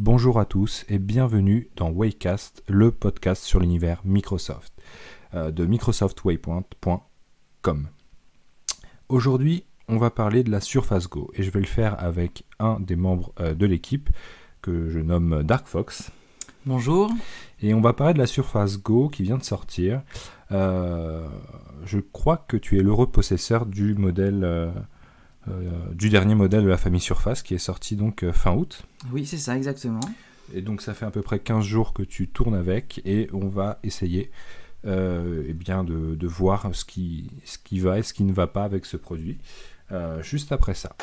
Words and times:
Bonjour 0.00 0.40
à 0.40 0.44
tous 0.44 0.84
et 0.88 0.98
bienvenue 0.98 1.68
dans 1.76 1.88
Waycast, 1.88 2.64
le 2.66 2.90
podcast 2.90 3.44
sur 3.44 3.60
l'univers 3.60 4.00
Microsoft 4.04 4.72
euh, 5.34 5.52
de 5.52 5.64
microsoftwaypoint.com. 5.66 7.88
Aujourd'hui, 9.08 9.66
on 9.86 9.98
va 9.98 10.10
parler 10.10 10.42
de 10.42 10.50
la 10.50 10.60
Surface 10.60 11.08
Go 11.08 11.30
et 11.34 11.44
je 11.44 11.50
vais 11.52 11.60
le 11.60 11.66
faire 11.66 11.94
avec 12.02 12.42
un 12.58 12.80
des 12.80 12.96
membres 12.96 13.32
euh, 13.38 13.54
de 13.54 13.66
l'équipe 13.66 14.10
que 14.62 14.90
je 14.90 14.98
nomme 14.98 15.44
Dark 15.44 15.68
Fox. 15.68 16.10
Bonjour. 16.66 17.08
Et 17.62 17.72
on 17.72 17.80
va 17.80 17.92
parler 17.92 18.14
de 18.14 18.18
la 18.18 18.26
Surface 18.26 18.82
Go 18.82 19.08
qui 19.08 19.22
vient 19.22 19.38
de 19.38 19.44
sortir. 19.44 20.02
Euh, 20.50 21.28
je 21.84 22.00
crois 22.00 22.38
que 22.38 22.56
tu 22.56 22.80
es 22.80 22.82
l'heureux 22.82 23.12
possesseur 23.12 23.64
du 23.64 23.94
modèle, 23.94 24.72
du 25.92 26.08
dernier 26.08 26.34
modèle 26.34 26.64
de 26.64 26.68
la 26.68 26.78
famille 26.78 27.00
Surface 27.00 27.42
qui 27.42 27.54
est 27.54 27.58
sorti 27.58 27.96
donc 27.96 28.24
fin 28.32 28.54
août. 28.54 28.84
Oui, 29.12 29.26
c'est 29.26 29.38
ça, 29.38 29.56
exactement. 29.56 30.00
Et 30.54 30.62
donc 30.62 30.82
ça 30.82 30.94
fait 30.94 31.06
à 31.06 31.10
peu 31.10 31.22
près 31.22 31.38
15 31.38 31.64
jours 31.64 31.92
que 31.92 32.02
tu 32.02 32.28
tournes 32.28 32.54
avec 32.54 33.00
et 33.04 33.28
on 33.32 33.48
va 33.48 33.78
essayer 33.82 34.30
eh 34.86 35.52
bien 35.54 35.84
de, 35.84 36.14
de, 36.14 36.26
voir 36.26 36.70
ce 36.74 36.84
qui, 36.84 37.30
ce 37.44 37.58
qui 37.58 37.80
va 37.80 37.98
et 37.98 38.02
ce 38.02 38.12
qui 38.12 38.24
ne 38.24 38.32
va 38.32 38.46
pas 38.46 38.64
avec 38.64 38.86
ce 38.86 38.96
produit 38.96 39.38
juste 40.22 40.52
après 40.52 40.74
ça. 40.74 40.96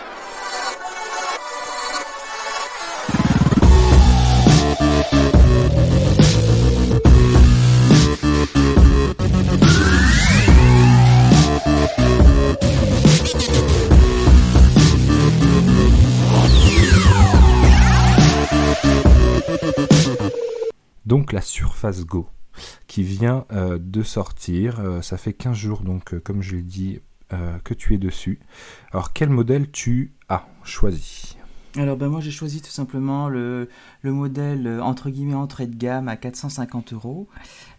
Donc 21.32 21.36
la 21.36 21.42
Surface 21.42 22.04
Go 22.04 22.28
qui 22.88 23.04
vient 23.04 23.46
euh, 23.54 23.80
de 23.80 24.04
sortir, 24.04 24.82
euh, 24.82 25.02
ça 25.02 25.18
fait 25.18 25.32
15 25.32 25.56
jours 25.56 25.82
donc 25.82 26.14
euh, 26.14 26.20
comme 26.20 26.42
je 26.42 26.58
l'ai 26.58 26.62
dit 26.62 27.00
que 27.64 27.74
tu 27.74 27.94
es 27.94 27.98
dessus. 27.98 28.42
Alors 28.92 29.14
quel 29.14 29.30
modèle 29.30 29.72
tu 29.72 30.12
as 30.28 30.46
choisi? 30.66 31.38
Alors 31.78 31.96
ben 31.96 32.10
moi 32.10 32.20
j'ai 32.20 32.32
choisi 32.32 32.62
tout 32.62 32.70
simplement 32.70 33.30
le, 33.30 33.70
le, 34.02 34.12
modèle 34.12 34.82
entre 34.82 35.10
guillemets 35.10 35.34
entrée 35.36 35.68
de 35.68 35.76
gamme 35.78 36.10
à 36.10 36.18
450 36.18 36.92
euros, 36.92 37.30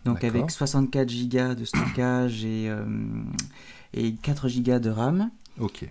donc 0.06 0.25
avec 0.25 0.50
64 0.50 1.12
Go 1.28 1.55
de 1.55 1.67
stockage 1.67 2.47
et, 2.47 2.75
et 3.92 4.14
4 4.14 4.48
Go 4.48 4.78
de 4.78 4.89
RAM. 4.89 5.30
Ok. 5.61 5.86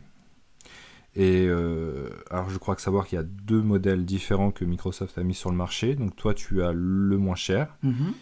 Et 1.15 1.45
euh, 1.47 2.09
alors 2.29 2.49
je 2.49 2.57
crois 2.57 2.75
que 2.75 2.81
savoir 2.81 3.05
qu'il 3.05 3.17
y 3.17 3.19
a 3.19 3.25
deux 3.25 3.61
modèles 3.61 4.05
différents 4.05 4.51
que 4.51 4.63
Microsoft 4.63 5.17
a 5.17 5.23
mis 5.23 5.33
sur 5.33 5.51
le 5.51 5.57
marché. 5.57 5.95
Donc 5.95 6.15
toi 6.15 6.33
tu 6.33 6.63
as 6.63 6.71
le 6.71 7.17
moins 7.17 7.35
cher. 7.35 7.75
Mhm. 7.83 8.13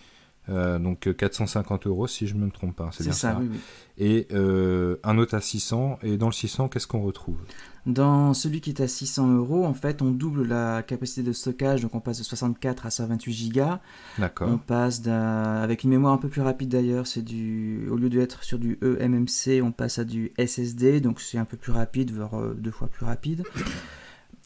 Euh, 0.50 0.80
donc 0.80 1.16
450 1.16 1.86
euros 1.86 2.08
si 2.08 2.26
je 2.26 2.34
ne 2.34 2.46
me 2.46 2.50
trompe 2.50 2.76
pas, 2.76 2.90
c'est 2.92 3.04
bien 3.04 3.14
ça. 3.14 3.38
Oui, 3.40 3.50
oui. 3.52 3.60
Et 4.00 4.28
euh, 4.32 4.98
un 5.04 5.18
autre 5.20 5.36
à 5.36 5.42
600. 5.42 6.00
Et 6.02 6.18
dans 6.18 6.28
le 6.28 6.34
600, 6.34 6.70
qu'est-ce 6.70 6.88
qu'on 6.88 7.04
retrouve? 7.04 7.38
Dans 7.86 8.34
celui 8.34 8.62
qui 8.62 8.70
est 8.72 8.82
à 8.82 8.88
600 8.88 9.36
euros, 9.36 9.66
en 9.66 9.74
fait, 9.74 10.02
on 10.02 10.12
double 10.12 10.48
la 10.48 10.84
capacité 10.84 11.24
de 11.24 11.34
stockage, 11.34 11.82
donc 11.82 11.96
on 11.96 12.00
passe 12.00 12.20
de 12.20 12.24
64 12.24 12.86
à 12.86 12.90
128 12.92 13.54
Go. 13.54 13.62
D'accord. 14.18 14.50
On 14.50 14.58
passe 14.58 15.06
avec 15.08 15.84
une 15.84 15.90
mémoire 15.90 16.14
un 16.14 16.18
peu 16.18 16.30
plus 16.30 16.42
rapide 16.42 16.70
d'ailleurs, 16.70 17.08
c'est 17.08 17.22
du 17.22 17.88
au 17.90 17.96
lieu 17.96 18.10
d'être 18.10 18.44
sur 18.44 18.60
du 18.60 18.78
eMMC, 18.82 19.62
on 19.64 19.72
passe 19.72 20.00
à 20.00 20.04
du 20.04 20.32
SSD, 20.38 21.02
donc 21.02 21.22
c'est 21.22 21.38
un 21.38 21.46
peu 21.46 21.58
plus 21.58 21.72
rapide, 21.72 22.12
voire 22.12 22.40
euh, 22.40 22.54
deux 22.54 22.72
fois 22.72 22.88
plus 22.88 23.06
rapide. 23.06 23.44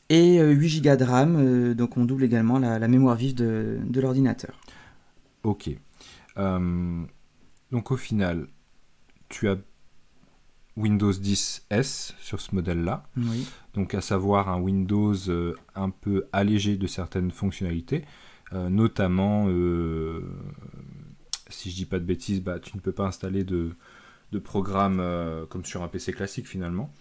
Et 0.09 0.39
8 0.39 0.81
Go 0.81 0.95
de 0.95 1.03
RAM, 1.03 1.73
donc 1.73 1.97
on 1.97 2.05
double 2.05 2.25
également 2.25 2.59
la, 2.59 2.87
mémoire 2.87 3.15
vive 3.15 3.33
de, 3.33 3.79
de 3.83 4.01
l'ordinateur. 4.01 4.59
Ok. 5.43 5.69
Euh, 6.37 7.03
donc 7.71 7.91
au 7.91 7.97
final, 7.97 8.47
tu 9.29 9.49
as 9.49 9.57
Windows 10.75 11.11
10 11.11 11.65
S 11.69 12.15
sur 12.19 12.41
ce 12.41 12.55
modèle-là. 12.55 13.05
Donc 13.73 13.93
à 13.93 14.01
savoir 14.01 14.49
un 14.49 14.59
Windows 14.59 15.15
euh, 15.29 15.55
un 15.75 15.89
peu 15.89 16.25
allégé 16.31 16.77
de 16.77 16.87
certaines 16.87 17.31
fonctionnalités, 17.31 18.05
euh, 18.53 18.69
notamment, 18.69 19.47
si 21.49 21.69
je 21.71 21.75
dis 21.75 21.85
pas 21.85 21.99
de 21.99 22.05
bêtises, 22.05 22.41
bah, 22.41 22.59
tu 22.59 22.75
ne 22.75 22.81
peux 22.81 22.91
pas 22.91 23.05
installer 23.05 23.43
de, 23.43 23.71
de 24.31 24.39
programmes 24.39 25.01
comme 25.49 25.65
sur 25.65 25.83
un 25.83 25.87
PC 25.87 26.13
classique 26.13 26.47
finalement. 26.47 26.91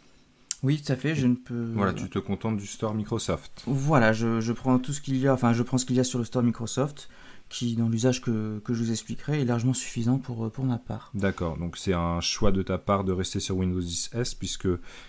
Oui, 0.63 0.81
tout 0.81 0.93
à 0.93 0.97
fait, 0.97 1.17
je 1.17 1.27
ne 1.27 1.35
peux... 1.35 1.73
Voilà, 1.75 1.93
tu 1.93 2.09
te 2.09 2.21
contentes 2.21 2.57
du 2.57 2.67
store 2.67 2.95
Microsoft. 2.95 3.65
Voilà, 3.67 4.13
je, 4.13 4.41
je 4.41 4.53
prends 4.53 4.79
tout 4.79 4.93
ce 4.93 5.01
qu'il 5.01 5.17
y 5.17 5.27
a, 5.27 5.35
enfin 5.35 5.53
je 5.53 5.63
prends 5.65 5.77
ce 5.79 5.85
qu'il 5.85 5.97
y 5.97 6.01
a 6.01 6.05
sur 6.05 6.21
le 6.21 6.25
store 6.25 6.45
Microsoft 6.45 7.09
qui, 7.53 7.77
dans 7.77 7.89
l'usage 7.89 8.23
que, 8.23 8.63
je 8.67 8.73
vous 8.73 8.91
expliquerai, 8.91 9.43
est 9.43 9.45
largement 9.45 9.75
suffisant 9.75 10.19
pour, 10.19 10.51
pour 10.51 10.65
ma 10.65 10.79
part. 10.79 11.11
D'accord, 11.15 11.59
donc 11.59 11.77
c'est 11.77 11.93
un 11.93 12.21
choix 12.21 12.51
de 12.51 12.63
ta 12.63 12.79
part 12.79 13.05
de 13.05 13.13
rester 13.13 13.41
sur 13.41 13.57
Windows 13.59 13.81
10 13.81 14.11
S, 14.15 14.35
puisque, 14.35 14.69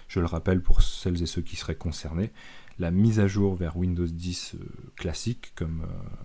je 0.09 0.19
le 0.19 0.25
rappelle 0.25 0.61
pour 0.61 0.81
celles 0.81 1.21
et 1.23 1.25
ceux 1.25 1.41
qui 1.41 1.55
seraient 1.55 1.75
concernés, 1.75 2.31
la 2.79 2.91
mise 2.91 3.19
à 3.19 3.27
jour 3.27 3.55
vers 3.55 3.77
Windows 3.77 4.05
10 4.05 4.55
euh, 4.55 4.57
classique, 4.97 5.53
comme, 5.55 5.83
euh, 5.83 6.15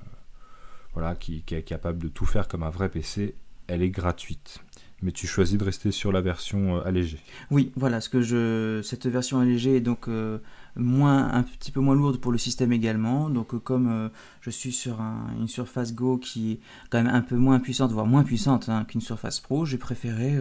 voilà, 0.92 1.14
qui, 1.14 1.44
est 1.50 1.62
capable 1.62 2.02
de 2.02 2.08
tout 2.08 2.26
faire 2.26 2.48
comme 2.48 2.64
un 2.64 2.70
vrai 2.70 2.88
PC, 2.88 3.36
elle 3.68 3.82
est 3.82 3.90
gratuite 3.90 4.58
mais 5.02 5.12
tu 5.12 5.26
choisis 5.26 5.56
de 5.56 5.64
rester 5.64 5.92
sur 5.92 6.10
la 6.10 6.20
version 6.20 6.76
euh, 6.76 6.86
allégée. 6.86 7.20
Oui, 7.50 7.72
voilà, 7.76 8.00
ce 8.00 8.08
que 8.08 8.20
je, 8.20 8.80
cette 8.82 9.06
version 9.06 9.38
allégée 9.38 9.76
est 9.76 9.80
donc 9.80 10.08
euh, 10.08 10.38
moins, 10.76 11.32
un 11.32 11.42
petit 11.44 11.70
peu 11.70 11.80
moins 11.80 11.94
lourde 11.94 12.18
pour 12.18 12.32
le 12.32 12.38
système 12.38 12.72
également. 12.72 13.30
Donc 13.30 13.54
euh, 13.54 13.58
comme 13.58 14.10
je 14.40 14.50
suis 14.50 14.72
sur 14.72 15.00
une 15.00 15.48
Surface 15.48 15.94
Go 15.94 16.18
qui 16.18 16.52
est 16.52 16.60
quand 16.90 17.02
même 17.02 17.14
un 17.14 17.20
peu 17.20 17.36
moins 17.36 17.60
puissante, 17.60 17.92
voire 17.92 18.06
moins 18.06 18.24
puissante 18.24 18.68
hein, 18.68 18.84
qu'une 18.84 19.00
Surface 19.00 19.40
Pro, 19.40 19.64
j'ai 19.64 19.78
préféré 19.78 20.36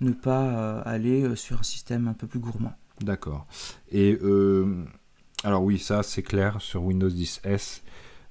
ne 0.00 0.12
pas 0.12 0.80
aller 0.80 1.36
sur 1.36 1.60
un 1.60 1.62
système 1.62 2.08
un 2.08 2.14
peu 2.14 2.26
plus 2.26 2.40
gourmand. 2.40 2.72
D'accord. 3.00 3.46
Et 3.92 4.18
alors 5.44 5.62
oui, 5.62 5.78
ça 5.78 6.02
c'est 6.02 6.22
clair 6.22 6.60
sur 6.60 6.82
Windows 6.84 7.10
10 7.10 7.42
S. 7.44 7.82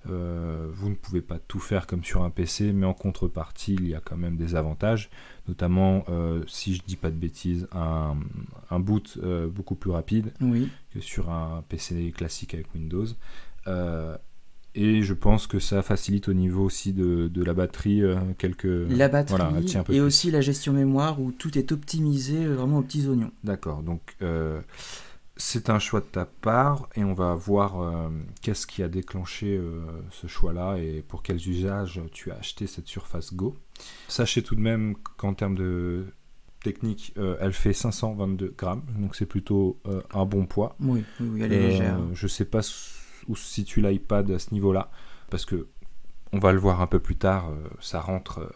Vous 0.05 0.89
ne 0.89 0.95
pouvez 0.95 1.21
pas 1.21 1.39
tout 1.39 1.59
faire 1.59 1.85
comme 1.85 2.03
sur 2.03 2.23
un 2.23 2.29
PC, 2.29 2.73
mais 2.73 2.85
en 2.85 2.93
contrepartie, 2.93 3.75
il 3.75 3.87
y 3.87 3.95
a 3.95 3.99
quand 3.99 4.17
même 4.17 4.37
des 4.37 4.55
avantages, 4.55 5.09
notamment, 5.47 6.03
euh, 6.09 6.41
si 6.47 6.75
je 6.75 6.81
dis 6.85 6.95
pas 6.95 7.09
de 7.09 7.15
bêtises, 7.15 7.67
un, 7.71 8.79
boot 8.79 9.17
euh, 9.23 9.47
beaucoup 9.47 9.75
plus 9.75 9.91
rapide 9.91 10.33
que 10.93 10.99
sur 10.99 11.29
un 11.29 11.63
PC 11.69 12.13
classique 12.15 12.53
avec 12.53 12.73
Windows. 12.73 13.05
et 14.75 15.01
je 15.01 15.13
pense 15.13 15.47
que 15.47 15.59
ça 15.59 15.81
facilite 15.81 16.27
au 16.27 16.33
niveau 16.33 16.63
aussi 16.63 16.93
de, 16.93 17.43
la 17.43 17.53
batterie 17.53 18.01
quelques... 18.37 18.65
La 18.89 19.09
batterie 19.09 19.41
et 19.89 20.01
aussi 20.01 20.31
la 20.31 20.41
gestion 20.41 20.73
mémoire 20.73 21.21
où 21.21 21.31
tout 21.31 21.57
est 21.57 21.71
optimisé 21.71 22.45
vraiment 22.45 22.79
aux 22.79 22.83
petits 22.83 23.07
oignons. 23.07 23.31
D'accord, 23.43 23.83
donc 23.83 24.15
c'est 25.37 25.69
un 25.69 25.79
choix 25.79 25.99
de 25.99 26.05
ta 26.05 26.25
part 26.25 26.89
et 26.95 27.03
on 27.03 27.13
va 27.13 27.35
voir 27.35 27.79
euh, 27.79 28.09
qu'est-ce 28.41 28.65
qui 28.67 28.83
a 28.83 28.89
déclenché 28.89 29.55
euh, 29.55 29.85
ce 30.11 30.27
choix-là 30.27 30.77
et 30.77 31.03
pour 31.07 31.23
quels 31.23 31.47
usages 31.47 32.01
tu 32.11 32.31
as 32.31 32.35
acheté 32.35 32.67
cette 32.67 32.87
Surface 32.87 33.33
Go. 33.33 33.55
Sachez 34.07 34.41
tout 34.41 34.55
de 34.55 34.61
même 34.61 34.95
qu'en 35.17 35.33
termes 35.33 35.55
de 35.55 36.05
technique, 36.63 37.13
euh, 37.17 37.37
elle 37.39 37.53
fait 37.53 37.73
522 37.73 38.53
grammes, 38.57 38.83
donc 38.97 39.15
c'est 39.15 39.25
plutôt 39.25 39.79
un 40.13 40.25
bon 40.25 40.45
poids. 40.45 40.75
Oui, 40.79 41.03
oui, 41.19 41.41
elle 41.41 41.53
est 41.53 41.67
légère. 41.69 41.99
Je 42.13 42.27
sais 42.27 42.45
pas 42.45 42.61
où 43.27 43.35
se 43.35 43.45
situe 43.45 43.81
l'iPad 43.81 44.29
à 44.31 44.39
ce 44.39 44.53
niveau-là, 44.53 44.91
parce 45.29 45.45
que 45.45 45.67
on 46.33 46.39
va 46.39 46.51
le 46.51 46.59
voir 46.59 46.81
un 46.81 46.87
peu 46.87 46.99
plus 46.99 47.15
tard, 47.15 47.51
ça 47.79 48.01
rentre 48.01 48.51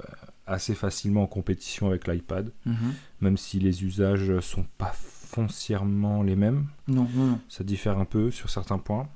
assez 0.46 0.76
facilement 0.76 1.24
en 1.24 1.28
compétition 1.28 1.88
avec 1.88 2.08
l'iPad, 2.08 2.52
mhm. 2.66 2.94
même 3.22 3.38
si 3.38 3.60
les 3.60 3.84
usages 3.84 4.40
sont 4.42 4.66
pas 4.78 4.92
foncièrement 4.94 6.24
les 6.24 6.36
mêmes. 6.36 6.68
Non, 6.88 7.08
non, 7.16 7.26
non. 7.26 7.40
Ça 7.48 7.64
diffère 7.64 7.98
un 7.98 8.06
peu 8.06 8.32
sur 8.32 8.50
certains 8.50 8.78
points. 8.78 9.08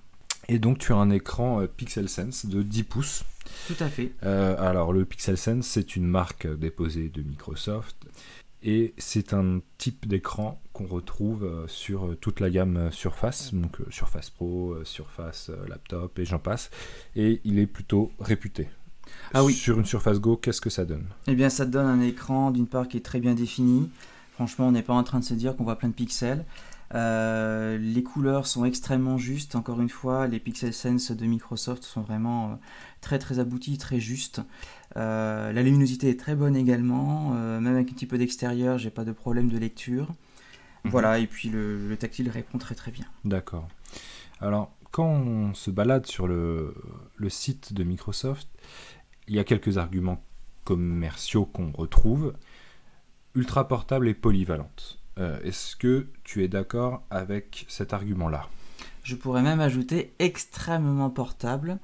Et 0.48 0.60
donc 0.60 0.78
tu 0.78 0.94
as 0.94 0.98
un 0.98 1.10
écran 1.10 1.62
euh, 1.62 1.68
Pixel 1.68 2.10
Sense 2.10 2.46
de 2.46 2.62
10 2.62 2.84
pouces. 2.84 3.24
Tout 3.68 3.76
à 3.80 3.88
fait. 3.88 4.12
Euh, 4.24 4.56
alors 4.60 4.94
le 4.94 5.06
Pixel 5.06 5.38
Sense, 5.38 5.66
c'est 5.66 5.96
une 5.96 6.06
marque 6.06 6.48
déposée 6.48 7.10
de 7.10 7.22
Microsoft. 7.22 7.96
Et 8.64 8.94
c'est 8.98 9.34
un 9.34 9.60
type 9.78 10.08
d'écran 10.08 10.60
qu'on 10.74 10.88
retrouve 10.88 11.44
euh, 11.44 11.68
sur 11.68 12.16
toute 12.20 12.40
la 12.40 12.50
gamme 12.50 12.92
Surface, 12.92 13.54
donc 13.54 13.78
Surface 13.90 14.32
Pro, 14.32 14.76
Surface 14.84 15.52
Laptop 15.68 16.18
et 16.20 16.26
j'en 16.26 16.40
passe. 16.40 16.72
Et 17.16 17.42
il 17.44 17.60
est 17.60 17.68
plutôt 17.68 18.12
réputé. 18.20 18.70
Ah 19.34 19.44
oui. 19.44 19.54
Sur 19.54 19.78
une 19.78 19.86
Surface 19.86 20.20
Go, 20.20 20.36
qu'est-ce 20.36 20.62
que 20.62 20.72
ça 20.72 20.84
donne? 20.84 21.06
Eh 21.28 21.36
bien, 21.36 21.50
ça 21.50 21.66
donne 21.66 21.86
un 21.86 22.02
écran 22.02 22.50
d'une 22.52 22.68
part 22.68 22.88
qui 22.88 22.98
est 22.98 23.06
très 23.06 23.20
bien 23.20 23.36
défini, 23.36 23.90
Franchement, 24.36 24.68
on 24.68 24.72
n'est 24.74 24.82
pas 24.82 24.94
en 24.94 25.04
train 25.04 25.20
de 25.20 25.24
se 25.24 25.34
dire 25.34 25.56
qu'on 25.56 25.64
voit 25.64 25.78
plein 25.78 25.88
de 25.88 25.94
pixels. 25.94 26.44
Euh, 26.94 27.78
les 27.78 28.04
couleurs 28.04 28.46
sont 28.46 28.66
extrêmement 28.66 29.18
justes. 29.18 29.56
Encore 29.56 29.82
une 29.82 29.90
fois, 29.90 30.28
les 30.28 30.40
Pixel 30.40 30.74
Sense 30.74 31.12
de 31.12 31.26
Microsoft 31.26 31.84
sont 31.84 32.02
vraiment 32.02 32.52
euh, 32.52 32.56
très 33.02 33.20
très 33.20 33.40
aboutis, 33.40 33.78
très 33.78 34.00
justes. 34.00 34.42
Euh, 34.98 35.52
la 35.52 35.64
luminosité 35.64 36.10
est 36.10 36.20
très 36.20 36.36
bonne 36.36 36.56
également. 36.56 37.32
même 37.32 37.76
avec 37.76 37.90
un 37.90 37.94
petit 37.94 38.06
peu 38.06 38.18
d'extérieur, 38.18 38.78
j'ai 38.78 38.92
pas 38.92 39.04
de 39.04 39.12
problème 39.12 39.50
de 39.50 39.58
lecture. 39.58 40.10
Mhm. 40.84 40.92
Voilà, 40.92 41.20
et 41.20 41.28
puis 41.28 41.50
le, 41.50 41.96
tactile 42.00 42.30
répond 42.30 42.58
très 42.58 42.76
très 42.76 42.92
bien. 42.92 43.06
D'accord. 43.24 43.68
Alors, 44.40 44.72
quand 44.92 45.08
on 45.08 45.54
se 45.54 45.72
balade 45.72 46.06
sur 46.06 46.28
le, 46.28 46.76
le 47.16 47.30
site 47.30 47.74
de 47.74 47.84
Microsoft, 47.84 48.48
il 49.28 49.36
y 49.36 49.40
a 49.40 49.44
quelques 49.44 49.78
arguments 49.78 50.24
commerciaux 50.64 51.46
qu'on 51.46 51.72
retrouve. 51.72 52.34
Ultra 53.34 53.68
portable 53.68 54.08
et 54.08 54.14
polyvalente. 54.14 55.00
Euh, 55.18 55.40
Est-ce 55.44 55.76
que 55.76 56.08
tu 56.24 56.44
es 56.44 56.48
d'accord 56.48 57.04
avec 57.10 57.66
cet 57.70 57.94
argument-là? 57.94 58.48
Je 59.04 59.16
pourrais 59.16 59.42
même 59.42 59.62
ajouter 59.62 60.14
extrêmement 60.20 61.10
portable. 61.10 61.80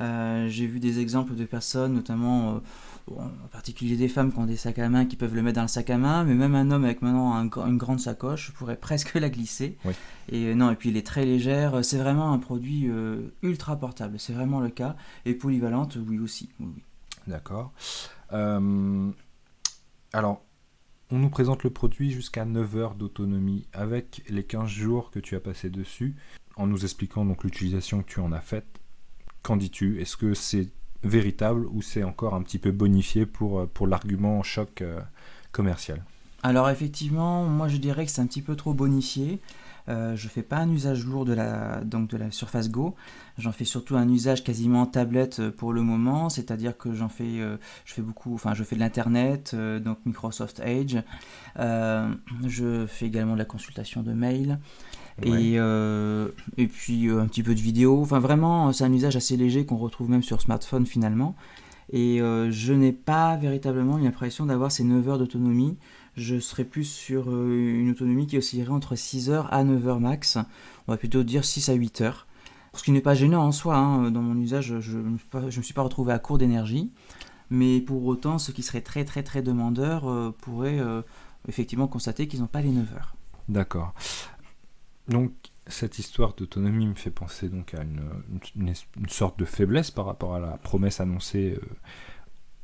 Euh, 0.00 0.48
J'ai 0.48 0.66
vu 0.66 0.80
des 0.80 0.98
exemples 0.98 1.34
de 1.34 1.44
personnes, 1.44 1.94
notamment 1.94 2.60
euh, 3.08 3.12
en 3.16 3.48
particulier 3.52 3.96
des 3.96 4.08
femmes 4.08 4.32
qui 4.32 4.38
ont 4.38 4.44
des 4.44 4.56
sacs 4.56 4.80
à 4.80 4.88
main 4.88 5.06
qui 5.06 5.14
peuvent 5.16 5.34
le 5.34 5.42
mettre 5.42 5.56
dans 5.56 5.62
le 5.62 5.68
sac 5.68 5.88
à 5.88 5.98
main, 5.98 6.24
mais 6.24 6.34
même 6.34 6.54
un 6.56 6.70
homme 6.72 6.84
avec 6.84 7.00
maintenant 7.00 7.32
un, 7.34 7.48
une 7.68 7.78
grande 7.78 8.00
sacoche 8.00 8.50
pourrait 8.52 8.76
presque 8.80 9.14
la 9.14 9.30
glisser. 9.30 9.78
Oui. 9.84 9.94
Et 10.30 10.46
euh, 10.46 10.54
non, 10.54 10.70
et 10.70 10.76
puis 10.76 10.90
il 10.90 10.96
est 10.96 11.06
très 11.06 11.24
légère. 11.24 11.84
C'est 11.84 11.98
vraiment 11.98 12.32
un 12.32 12.38
produit 12.38 12.90
ultra 13.42 13.76
portable. 13.76 14.18
C'est 14.18 14.32
vraiment 14.32 14.60
le 14.60 14.70
cas. 14.70 14.96
Et 15.24 15.34
polyvalente, 15.34 15.96
oui 16.06 16.18
aussi. 16.18 16.50
Oui, 16.60 16.66
oui. 16.74 16.82
D'accord. 17.28 17.72
Alors, 20.12 20.42
on 21.10 21.18
nous 21.18 21.30
présente 21.30 21.62
le 21.64 21.70
produit 21.70 22.10
jusqu'à 22.10 22.44
9 22.44 22.76
heures 22.76 22.94
d'autonomie 22.94 23.66
avec 23.72 24.22
les 24.28 24.44
15 24.44 24.68
jours 24.68 25.10
que 25.10 25.18
tu 25.18 25.36
as 25.36 25.40
passé 25.40 25.70
dessus, 25.70 26.14
en 26.56 26.66
nous 26.66 26.84
expliquant 26.84 27.24
donc 27.24 27.44
l'utilisation 27.44 28.02
que 28.02 28.08
tu 28.08 28.20
en 28.20 28.32
as 28.32 28.40
faite. 28.40 28.80
Qu'en 29.42 29.56
dis-tu? 29.56 30.00
Est-ce 30.00 30.16
que 30.16 30.34
c'est 30.34 30.68
véritable 31.02 31.66
ou 31.66 31.82
c'est 31.82 32.02
encore 32.02 32.34
un 32.34 32.42
petit 32.42 32.58
peu 32.58 32.70
bonifié 32.70 33.26
pour, 33.26 33.60
euh, 33.60 33.66
pour 33.66 33.86
l'argument 33.86 34.42
choc 34.42 34.80
euh, 34.80 35.00
commercial? 35.52 36.02
Alors 36.42 36.68
effectivement, 36.70 37.44
moi 37.44 37.68
je 37.68 37.76
dirais 37.76 38.04
que 38.04 38.10
c'est 38.10 38.20
un 38.20 38.26
petit 38.26 38.42
peu 38.42 38.56
trop 38.56 38.74
bonifié. 38.74 39.40
Euh, 39.88 40.16
je 40.16 40.28
fais 40.28 40.42
pas 40.42 40.56
un 40.56 40.70
usage 40.70 41.04
lourd 41.04 41.24
de 41.24 41.34
la, 41.34 41.82
donc 41.84 42.08
de 42.08 42.16
la 42.16 42.30
Surface 42.30 42.70
Go. 42.70 42.94
J'en 43.36 43.52
fais 43.52 43.64
surtout 43.64 43.96
un 43.96 44.08
usage 44.08 44.42
quasiment 44.42 44.86
tablette 44.86 45.40
euh, 45.40 45.50
pour 45.50 45.72
le 45.72 45.82
moment, 45.82 46.28
c'est-à-dire 46.30 46.76
que 46.76 46.94
j'en 46.94 47.08
fais, 47.08 47.40
euh, 47.40 47.56
je 47.84 47.92
fais 47.92 48.02
beaucoup, 48.02 48.34
enfin 48.34 48.54
je 48.54 48.64
fais 48.64 48.76
de 48.76 48.80
l'internet, 48.80 49.52
euh, 49.54 49.80
donc 49.80 49.98
Microsoft 50.06 50.60
Edge. 50.64 50.96
Je 51.56 52.86
fais 52.86 53.06
également 53.06 53.34
de 53.34 53.38
la 53.38 53.44
consultation 53.44 54.02
de 54.02 54.12
mail. 54.12 54.58
Ouais. 55.22 55.52
Et, 55.52 55.58
euh, 55.58 56.28
et 56.56 56.66
puis 56.66 57.08
euh, 57.08 57.20
un 57.20 57.26
petit 57.26 57.42
peu 57.42 57.54
de 57.54 57.60
vidéo. 57.60 58.00
Enfin 58.02 58.18
vraiment, 58.18 58.72
c'est 58.72 58.84
un 58.84 58.92
usage 58.92 59.16
assez 59.16 59.36
léger 59.36 59.64
qu'on 59.64 59.76
retrouve 59.76 60.10
même 60.10 60.22
sur 60.22 60.40
smartphone 60.40 60.86
finalement. 60.86 61.36
Et 61.92 62.20
euh, 62.20 62.50
je 62.50 62.72
n'ai 62.72 62.92
pas 62.92 63.36
véritablement 63.36 63.96
l'impression 63.98 64.46
d'avoir 64.46 64.72
ces 64.72 64.84
9 64.84 65.08
heures 65.08 65.18
d'autonomie. 65.18 65.76
Je 66.16 66.38
serais 66.38 66.64
plus 66.64 66.84
sur 66.84 67.24
euh, 67.30 67.80
une 67.80 67.90
autonomie 67.90 68.26
qui 68.26 68.38
oscillerait 68.38 68.70
entre 68.72 68.94
6 68.96 69.30
heures 69.30 69.52
à 69.52 69.64
9 69.64 69.86
heures 69.88 70.00
max. 70.00 70.38
On 70.88 70.92
va 70.92 70.98
plutôt 70.98 71.22
dire 71.22 71.44
6 71.44 71.68
à 71.68 71.74
8 71.74 72.00
heures. 72.00 72.26
Ce 72.72 72.82
qui 72.82 72.90
n'est 72.92 73.00
pas 73.00 73.14
gênant 73.14 73.42
en 73.44 73.52
soi. 73.52 73.76
hein. 73.76 74.10
Dans 74.10 74.22
mon 74.22 74.36
usage, 74.40 74.80
je 74.80 74.98
ne 74.98 75.02
me 75.10 75.18
suis 75.62 75.74
pas- 75.74 75.82
retrouvé 75.82 76.12
à 76.12 76.18
court 76.18 76.38
d'énergie. 76.38 76.90
Mais 77.50 77.80
pour 77.80 78.04
autant, 78.06 78.38
ceux 78.38 78.52
qui 78.52 78.62
seraient 78.62 78.80
très 78.80 79.04
très 79.04 79.22
très 79.22 79.42
demandeurs 79.42 80.08
euh, 80.08 80.34
pourraient 80.40 80.80
effectivement 81.46 81.86
constater 81.86 82.26
qu'ils 82.26 82.40
n'ont 82.40 82.46
pas 82.46 82.62
les 82.62 82.70
9 82.70 82.92
heures. 82.94 83.14
D'accord. 83.48 83.92
Donc, 85.08 85.32
cette 85.66 85.98
histoire 85.98 86.34
d'autonomie 86.34 86.86
me 86.86 86.94
fait 86.94 87.10
penser 87.10 87.48
donc 87.48 87.74
à 87.74 87.82
une, 87.82 88.72
sorte 89.08 89.38
de 89.38 89.44
faiblesse 89.44 89.90
par 89.90 90.04
rapport 90.06 90.34
à 90.34 90.40
la 90.40 90.58
promesse 90.58 91.00
annoncée 91.00 91.58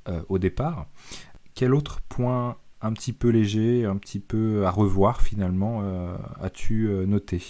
euh, 0.09 0.13
euh, 0.13 0.23
au 0.29 0.39
départ. 0.39 0.87
Quel 1.55 1.75
autre 1.75 2.01
point 2.03 2.57
un 2.83 2.93
petit 2.93 3.13
peu 3.13 3.29
léger, 3.29 3.85
un 3.85 3.97
petit 3.97 4.21
peu 4.21 4.67
à 4.67 4.71
revoir 4.71 5.21
finalement, 5.23 5.81
euh, 5.83 6.17
as-tu 6.41 6.89
noté? 7.07 7.43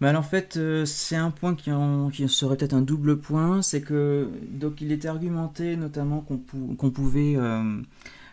Mais 0.00 0.08
alors, 0.08 0.20
en 0.20 0.24
fait, 0.24 0.58
c'est 0.84 1.16
un 1.16 1.30
point 1.32 1.54
qui, 1.56 1.72
en- 1.72 2.08
qui 2.10 2.28
serait 2.28 2.56
peut-être 2.56 2.74
un 2.74 2.82
double 2.82 3.18
point, 3.18 3.62
c'est 3.62 3.80
que 3.80 4.28
donc 4.48 4.80
il 4.80 4.92
était 4.92 5.08
argumenté 5.08 5.76
notamment 5.76 6.20
qu'on 6.20 6.38
pou- 6.38 6.74
qu'on 6.78 6.90
pouvait 6.90 7.36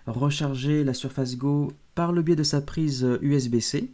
recharger 0.07 0.83
la 0.83 0.93
Surface 0.93 1.37
Go 1.37 1.71
par 1.95 2.11
le 2.11 2.21
biais 2.21 2.35
de 2.35 2.43
sa 2.43 2.61
prise 2.61 3.07
USB-C. 3.21 3.89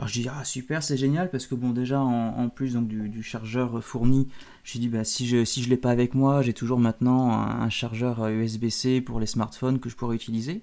Alors 0.00 0.08
je 0.08 0.22
dis 0.22 0.28
ah 0.32 0.44
super 0.44 0.82
c'est 0.82 0.96
génial 0.96 1.30
parce 1.30 1.46
que 1.46 1.54
bon 1.54 1.70
déjà 1.72 2.00
en, 2.00 2.28
en 2.38 2.48
plus 2.48 2.72
donc 2.72 2.88
du, 2.88 3.10
du 3.10 3.22
chargeur 3.22 3.84
fourni, 3.84 4.28
je 4.64 4.78
dis 4.78 4.88
bah 4.88 5.04
si 5.04 5.26
je 5.28 5.44
si 5.44 5.62
je 5.62 5.68
l'ai 5.68 5.76
pas 5.76 5.90
avec 5.90 6.14
moi 6.14 6.40
j'ai 6.40 6.54
toujours 6.54 6.78
maintenant 6.78 7.30
un, 7.30 7.60
un 7.60 7.68
chargeur 7.68 8.22
euh, 8.22 8.30
USB-C 8.30 9.02
pour 9.02 9.20
les 9.20 9.26
smartphones 9.26 9.78
que 9.78 9.90
je 9.90 9.96
pourrais 9.96 10.16
utiliser. 10.16 10.62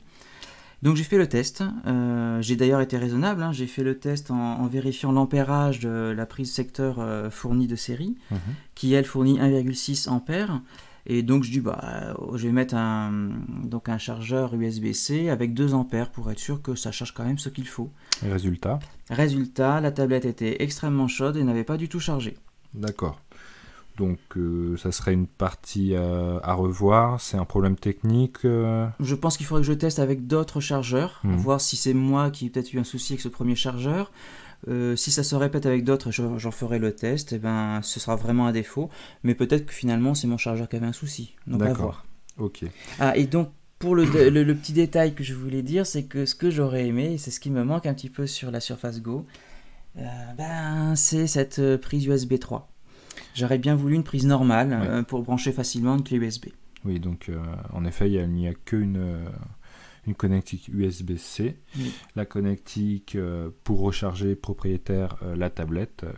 Donc 0.81 0.95
j'ai 0.95 1.03
fait 1.03 1.17
le 1.19 1.27
test. 1.29 1.63
Euh, 1.85 2.41
j'ai 2.41 2.55
d'ailleurs 2.55 2.81
été 2.81 2.97
raisonnable. 2.97 3.43
hein. 3.43 3.51
J'ai 3.51 3.67
fait 3.67 3.83
le 3.83 3.99
test 3.99 4.31
en, 4.31 4.35
en 4.59 4.65
vérifiant 4.67 5.11
l'ampérage 5.11 5.79
de 5.81 6.13
la 6.17 6.25
prise 6.25 6.51
secteur 6.51 6.97
euh, 6.99 7.29
fournie 7.29 7.67
de 7.67 7.75
série, 7.75 8.15
qui 8.73 8.93
elle 8.93 9.05
fournit 9.05 9.39
1,6 9.39 10.09
ampères. 10.09 10.61
Et 11.09 11.23
donc 11.23 11.43
je 11.45 11.51
dis 11.51 11.61
bah 11.61 11.79
euh, 11.83 12.13
je 12.37 12.47
vais 12.47 12.51
mettre 12.53 12.75
un 12.75 13.29
donc 13.63 13.87
un 13.87 13.97
chargeur 13.97 14.53
USB-C 14.53 15.29
avec 15.29 15.53
2 15.53 15.73
ampères 15.73 16.11
pour 16.11 16.29
être 16.31 16.39
sûr 16.39 16.61
que 16.61 16.75
ça 16.75 16.91
charge 16.91 17.13
quand 17.13 17.23
même 17.23 17.37
ce 17.37 17.47
qu'il 17.49 17.67
faut. 17.67 17.89
Résultat 18.21 18.79
Résultat, 19.09 19.79
la 19.79 19.91
tablette 19.91 20.25
était 20.25 20.61
extrêmement 20.61 21.07
chaude 21.07 21.37
et 21.37 21.43
n'avait 21.43 21.63
pas 21.63 21.77
du 21.77 21.87
tout 21.87 22.01
chargé. 22.01 22.35
D'accord. 22.73 23.19
Donc, 23.97 24.19
euh, 24.35 24.77
ça 24.77 24.91
serait 24.91 25.13
une 25.13 25.25
partie 25.25 25.95
euh, 25.95 26.39
à 26.43 26.53
revoir. 26.53 27.19
C'est 27.19 27.37
un 27.37 27.45
problème 27.45 27.75
technique. 27.75 28.45
euh, 28.45 28.85
Je 28.99 29.15
pense 29.15 29.37
qu'il 29.37 29.47
faudrait 29.47 29.63
que 29.63 29.67
je 29.67 29.73
teste 29.73 29.97
avec 29.97 30.27
d'autres 30.27 30.59
chargeurs, 30.59 31.19
Mhm. 31.23 31.35
voir 31.37 31.59
si 31.61 31.75
c'est 31.77 31.95
moi 31.95 32.29
qui 32.29 32.45
ai 32.45 32.49
peut-être 32.51 32.73
eu 32.73 32.79
un 32.79 32.83
souci 32.83 33.13
avec 33.13 33.21
ce 33.21 33.27
premier 33.29 33.55
chargeur. 33.55 34.11
Euh, 34.67 34.95
si 34.95 35.11
ça 35.11 35.23
se 35.23 35.35
répète 35.35 35.65
avec 35.65 35.83
d'autres, 35.83 36.11
je- 36.11 36.37
j'en 36.37 36.51
ferai 36.51 36.79
le 36.79 36.93
test, 36.95 37.33
et 37.33 37.37
ben 37.37 37.79
ce 37.83 37.99
sera 37.99 38.15
vraiment 38.15 38.47
un 38.47 38.51
défaut. 38.51 38.89
Mais 39.23 39.35
peut-être 39.35 39.65
que 39.65 39.73
finalement 39.73 40.15
c'est 40.15 40.27
mon 40.27 40.37
chargeur 40.37 40.67
qui 40.67 40.75
avait 40.75 40.87
un 40.87 40.93
souci. 40.93 41.35
Donc 41.45 41.61
à 41.61 41.65
D'accord. 41.65 41.83
voir. 41.83 42.05
Ok. 42.37 42.65
Ah, 42.99 43.15
et 43.17 43.25
donc 43.25 43.49
pour 43.79 43.95
le, 43.95 44.05
le- 44.05 44.43
le 44.43 44.55
petit 44.55 44.73
détail 44.73 45.13
que 45.13 45.23
je 45.23 45.33
voulais 45.35 45.61
dire, 45.61 45.85
c'est 45.85 46.03
que 46.03 46.25
ce 46.25 46.33
que 46.35 46.49
j'aurais 46.49 46.87
aimé, 46.87 47.13
et 47.13 47.17
c'est 47.19 47.29
ce 47.31 47.39
qui 47.39 47.51
me 47.51 47.63
manque 47.63 47.85
un 47.85 47.93
petit 47.93 48.09
peu 48.09 48.25
sur 48.25 48.49
la 48.51 48.59
Surface 48.59 49.01
Go, 49.01 49.25
euh, 49.97 50.01
ben, 50.37 50.95
c'est 50.95 51.27
cette 51.27 51.59
euh, 51.59 51.77
prise 51.77 52.05
USB 52.05 52.39
3. 52.39 52.69
J'aurais 53.35 53.57
bien 53.59 53.75
voulu 53.75 53.95
une 53.95 54.03
prise 54.03 54.25
normale 54.25 54.69
Ouais. 54.69 54.87
euh, 54.87 55.03
pour 55.03 55.21
brancher 55.21 55.51
facilement 55.51 55.95
une 55.95 56.03
clé 56.03 56.17
USB. 56.17 56.47
Oui, 56.85 56.99
donc 56.99 57.29
euh, 57.29 57.37
en 57.73 57.85
effet, 57.85 58.09
il 58.09 58.17
a- 58.19 58.25
n'y 58.27 58.47
a 58.47 58.53
qu'une 58.53 58.97
une 60.07 60.15
connectique 60.15 60.69
USB-C. 60.73 61.57
Oui. 61.77 61.93
La 62.15 62.25
connectique 62.25 63.15
euh, 63.15 63.49
pour 63.63 63.79
recharger 63.81 64.35
propriétaire 64.35 65.17
euh, 65.23 65.35
la 65.35 65.49
tablette, 65.49 66.03
euh, 66.03 66.13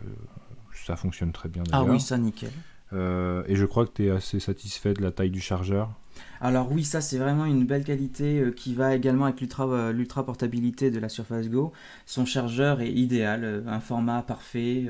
ça 0.72 0.96
fonctionne 0.96 1.32
très 1.32 1.48
bien 1.48 1.62
Ah 1.68 1.78
d'ailleurs. 1.80 1.94
oui, 1.94 2.00
ça 2.00 2.16
nickel. 2.18 2.50
Euh, 2.92 3.44
et 3.46 3.54
je 3.54 3.64
crois 3.66 3.86
que 3.86 3.92
tu 3.94 4.06
es 4.06 4.10
assez 4.10 4.40
satisfait 4.40 4.94
de 4.94 5.02
la 5.02 5.12
taille 5.12 5.30
du 5.30 5.40
chargeur. 5.40 5.92
Alors 6.40 6.72
oui, 6.72 6.82
ça 6.84 7.00
c'est 7.00 7.18
vraiment 7.18 7.44
une 7.44 7.64
belle 7.64 7.84
qualité 7.84 8.40
euh, 8.40 8.50
qui 8.50 8.74
va 8.74 8.96
également 8.96 9.26
avec 9.26 9.40
l'ultra 9.40 9.92
l'ultra 9.92 10.24
portabilité 10.26 10.90
de 10.90 10.98
la 10.98 11.08
Surface 11.08 11.48
Go. 11.48 11.72
Son 12.04 12.24
chargeur 12.26 12.80
est 12.80 12.90
idéal, 12.92 13.44
euh, 13.44 13.62
un 13.68 13.78
format 13.80 14.22
parfait, 14.22 14.86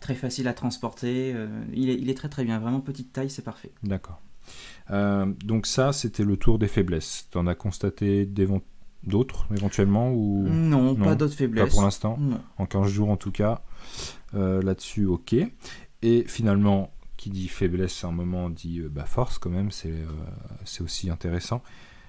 très 0.00 0.14
facile 0.14 0.46
à 0.48 0.54
transporter. 0.54 1.34
il, 1.72 1.90
est, 1.90 1.94
il 1.96 2.08
est 2.08 2.14
très 2.14 2.28
très 2.28 2.44
bien, 2.44 2.58
vraiment 2.60 2.80
petite 2.80 3.12
taille, 3.12 3.30
c'est 3.30 3.42
parfait. 3.44 3.72
D'accord. 3.82 4.20
Euh, 4.90 5.26
donc 5.44 5.66
ça, 5.66 5.92
c'était 5.92 6.24
le 6.24 6.36
tour 6.36 6.58
des 6.58 6.68
faiblesses. 6.68 7.28
Tu 7.30 7.38
en 7.38 7.46
as 7.46 7.54
constaté 7.54 8.28
d'autres 9.04 9.46
éventuellement 9.54 10.12
ou? 10.12 10.46
Non, 10.48 10.94
non, 10.94 10.96
pas 10.96 11.14
d'autres 11.14 11.32
pas 11.34 11.38
faiblesses. 11.38 11.70
pour 11.72 11.82
l'instant. 11.82 12.18
En 12.58 12.66
15 12.66 12.88
jours 12.88 13.10
en 13.10 13.16
tout 13.16 13.32
cas. 13.32 13.62
Euh, 14.34 14.62
Là-dessus, 14.62 15.06
ok. 15.06 15.34
Et 16.02 16.24
finalement, 16.26 16.92
qui 17.16 17.30
dit 17.30 17.48
faiblesse 17.48 18.04
à 18.04 18.08
un 18.08 18.12
moment 18.12 18.48
dit 18.50 18.80
euh, 18.80 18.88
bah, 18.90 19.04
force 19.04 19.38
quand 19.38 19.50
même, 19.50 19.70
c'est 19.70 19.94
c'est 20.64 20.82
aussi 20.82 21.10
intéressant. 21.10 21.62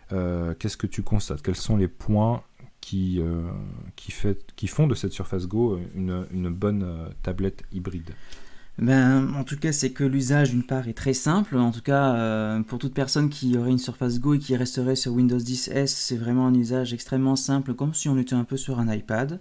Qu'est-ce 0.09 0.75
que 0.75 0.87
tu 0.87 1.03
constates? 1.03 1.41
Quels 1.41 1.55
sont 1.55 1.77
les 1.77 1.87
points 1.87 2.43
qui, 2.81 3.21
euh, 3.21 3.49
qui, 3.95 4.11
fait, 4.11 4.43
qui 4.55 4.67
font 4.67 4.87
de 4.87 4.95
cette 4.95 5.13
Surface 5.13 5.47
Go 5.47 5.79
une, 5.95 6.25
une 6.33 6.49
bonne 6.49 6.83
euh, 6.83 7.07
tablette 7.21 7.63
hybride? 7.71 8.11
Ben, 8.77 9.33
en 9.35 9.43
tout 9.43 9.57
cas, 9.57 9.71
c'est 9.71 9.91
que 9.91 10.03
l'usage 10.03 10.51
d'une 10.51 10.63
part 10.63 10.87
est 10.87 10.93
très 10.93 11.13
simple. 11.13 11.57
En 11.57 11.71
tout 11.71 11.81
cas, 11.81 12.15
euh, 12.15 12.61
pour 12.61 12.79
toute 12.79 12.93
personne 12.93 13.29
qui 13.29 13.57
aurait 13.57 13.69
une 13.71 13.77
Surface 13.77 14.19
Go 14.19 14.35
et 14.35 14.39
qui 14.39 14.55
resterait 14.55 14.95
sur 14.95 15.13
Windows 15.13 15.37
10S, 15.37 15.87
c'est 15.87 16.17
vraiment 16.17 16.47
un 16.47 16.53
usage 16.53 16.93
extrêmement 16.93 17.35
simple, 17.35 17.73
comme 17.73 17.93
si 17.93 18.09
on 18.09 18.17
était 18.17 18.33
un 18.33 18.43
peu 18.43 18.57
sur 18.57 18.79
un 18.79 18.91
iPad. 18.91 19.39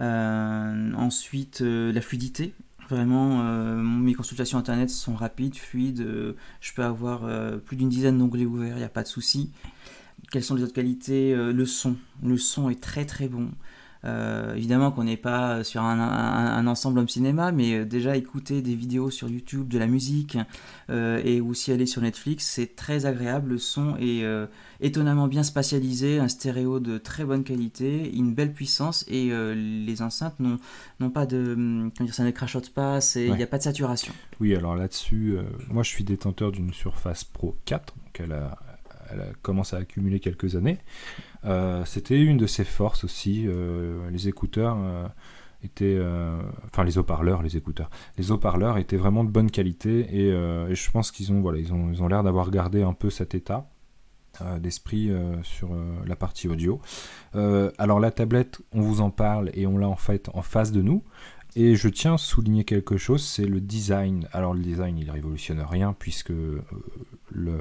Euh, 0.00 0.92
ensuite, 0.94 1.60
euh, 1.60 1.92
la 1.92 2.00
fluidité. 2.00 2.54
Vraiment, 2.90 3.42
mes 3.82 4.12
consultations 4.12 4.58
internet 4.58 4.90
sont 4.90 5.14
rapides, 5.14 5.56
fluides. 5.56 6.06
je 6.60 6.72
peux 6.74 6.84
avoir 6.84 7.22
plus 7.62 7.78
d'une 7.78 7.88
dizaine 7.88 8.18
d'onglets 8.18 8.44
ouverts, 8.44 8.74
il 8.76 8.80
n'y 8.80 8.84
a 8.84 8.90
pas 8.90 9.02
de 9.02 9.08
souci. 9.08 9.50
Quelles 10.30 10.44
sont 10.44 10.54
les 10.54 10.62
autres 10.62 10.74
qualités? 10.74 11.34
Le 11.34 11.64
son. 11.64 11.96
Le 12.22 12.36
son 12.36 12.68
est 12.68 12.82
très 12.82 13.06
très 13.06 13.26
bon. 13.26 13.48
Euh, 14.04 14.54
évidemment 14.54 14.90
qu'on 14.90 15.04
n'est 15.04 15.16
pas 15.16 15.64
sur 15.64 15.82
un, 15.82 16.66
ensemble 16.66 16.98
homme 16.98 17.08
cinéma, 17.08 17.52
mais 17.52 17.74
euh, 17.74 17.84
déjà 17.84 18.16
écouter 18.16 18.60
des 18.60 18.74
vidéos 18.74 19.10
sur 19.10 19.28
YouTube, 19.28 19.68
de 19.68 19.78
la 19.78 19.86
musique, 19.86 20.36
euh, 20.90 21.22
et 21.24 21.40
aussi 21.40 21.72
aller 21.72 21.86
sur 21.86 22.02
Netflix, 22.02 22.46
c'est 22.46 22.76
très 22.76 23.06
agréable. 23.06 23.50
Le 23.50 23.58
son 23.58 23.96
est 23.98 24.24
étonnamment 24.80 25.28
bien 25.28 25.42
spatialisé, 25.42 26.18
un 26.18 26.28
stéréo 26.28 26.80
de 26.80 26.98
très 26.98 27.24
bonne 27.24 27.44
qualité, 27.44 28.14
une 28.14 28.34
belle 28.34 28.52
puissance, 28.52 29.04
et 29.08 29.30
les 29.54 30.02
enceintes 30.02 30.38
n'ont 30.40 31.10
pas 31.10 31.26
de... 31.26 31.54
Hum, 31.54 31.90
comment 31.96 32.06
dire, 32.06 32.14
ça 32.14 32.24
ne 32.24 32.30
crachote 32.30 32.70
pas, 32.70 32.98
il 33.16 33.34
n'y 33.34 33.42
a 33.42 33.46
pas 33.46 33.58
de 33.58 33.62
saturation. 33.62 34.12
Oui, 34.40 34.54
alors 34.54 34.76
là-dessus, 34.76 35.36
moi 35.68 35.82
je 35.82 35.88
suis 35.88 36.04
détenteur 36.04 36.52
d'une 36.52 36.72
Surface 36.72 37.24
Pro 37.24 37.56
4, 37.64 37.94
donc 37.96 38.20
elle 38.20 38.32
a, 38.32 38.58
elle 39.14 39.20
a 39.20 39.32
commencé 39.42 39.76
à 39.76 39.80
accumuler 39.80 40.20
quelques 40.20 40.56
années. 40.56 40.78
Euh, 41.44 41.84
c'était 41.84 42.20
une 42.20 42.36
de 42.36 42.46
ses 42.46 42.64
forces 42.64 43.04
aussi. 43.04 43.44
Euh, 43.46 44.10
les 44.10 44.28
écouteurs 44.28 44.76
euh, 44.78 45.06
étaient, 45.62 45.98
enfin 46.66 46.84
les 46.84 46.98
haut-parleurs, 46.98 47.42
les 47.42 47.56
écouteurs, 47.56 47.90
les 48.18 48.30
haut-parleurs 48.30 48.78
étaient 48.78 48.96
vraiment 48.96 49.24
de 49.24 49.30
bonne 49.30 49.50
qualité 49.50 50.00
et, 50.14 50.30
je 50.30 50.90
pense 50.90 51.10
qu'ils 51.10 51.32
ont, 51.32 51.40
voilà, 51.40 51.58
ils 51.58 51.72
ont, 51.72 52.08
l'air 52.08 52.22
d'avoir 52.22 52.50
gardé 52.50 52.82
un 52.82 52.92
peu 52.92 53.08
cet 53.08 53.34
état 53.34 53.66
d'esprit 54.58 55.10
sur 55.42 55.70
la 56.04 56.16
partie 56.16 56.48
audio. 56.48 56.82
alors 57.32 57.98
la 57.98 58.10
tablette, 58.10 58.60
on 58.72 58.82
vous 58.82 59.00
en 59.00 59.10
parle 59.10 59.50
et 59.54 59.66
on 59.66 59.78
l'a 59.78 59.88
en 59.88 59.96
fait 59.96 60.28
en 60.34 60.42
face 60.42 60.70
de 60.70 60.82
nous. 60.82 61.02
Et 61.56 61.76
je 61.76 61.88
tiens 61.88 62.14
à 62.14 62.18
souligner 62.18 62.64
quelque 62.64 62.96
chose, 62.96 63.24
c'est 63.24 63.46
le 63.46 63.60
design. 63.60 64.28
Alors 64.32 64.54
le 64.54 64.60
design, 64.60 64.98
il 64.98 65.10
révolutionne 65.10 65.60
rien 65.60 65.94
puisque 65.96 66.32
le, 67.30 67.58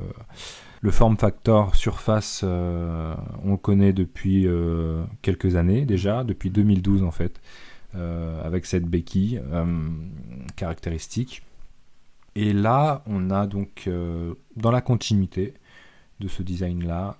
le 0.84 0.92
form 0.92 1.18
factor 1.18 1.76
surface, 1.76 2.42
euh, 2.44 3.16
on 3.46 3.52
le 3.52 3.58
connaît 3.58 3.94
depuis 3.94 4.46
euh, 4.46 5.06
quelques 5.22 5.56
années 5.56 5.86
déjà, 5.86 6.26
depuis 6.26 6.50
2012 6.50 7.04
en 7.04 7.12
fait, 7.12 7.42
euh, 7.96 8.46
avec 8.46 8.66
cette 8.66 8.84
béquille 8.84 9.42
caractéristique. 10.58 11.44
Et 12.36 12.52
là, 12.52 13.02
on 13.08 13.32
a 13.32 13.48
donc 13.48 13.90
dans 14.58 14.72
la 14.72 14.82
continuité 14.82 15.54
de 16.20 16.28
ce 16.28 16.44
design-là, 16.44 17.18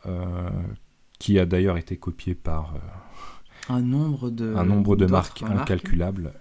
qui 1.20 1.40
a 1.40 1.46
d'ailleurs 1.46 1.78
été 1.78 1.96
copié 1.96 2.36
par 2.36 2.74
un 3.70 3.82
nombre 3.82 4.30
de, 4.30 4.56
un 4.56 4.66
nombre 4.66 4.98
de 4.98 5.06
marques 5.06 5.42
incalculables. 5.44 6.34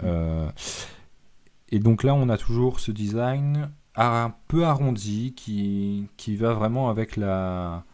et 1.71 1.79
donc 1.79 2.03
là, 2.03 2.15
on 2.15 2.29
a 2.31 2.37
toujours 2.37 2.81
ce 2.81 2.91
design 2.91 3.71
un 3.97 4.35
peu 4.49 4.65
arrondi 4.65 5.35
qui, 5.35 6.37
va 6.37 6.55
vraiment 6.55 6.89
avec 6.89 7.17
la, 7.17 7.85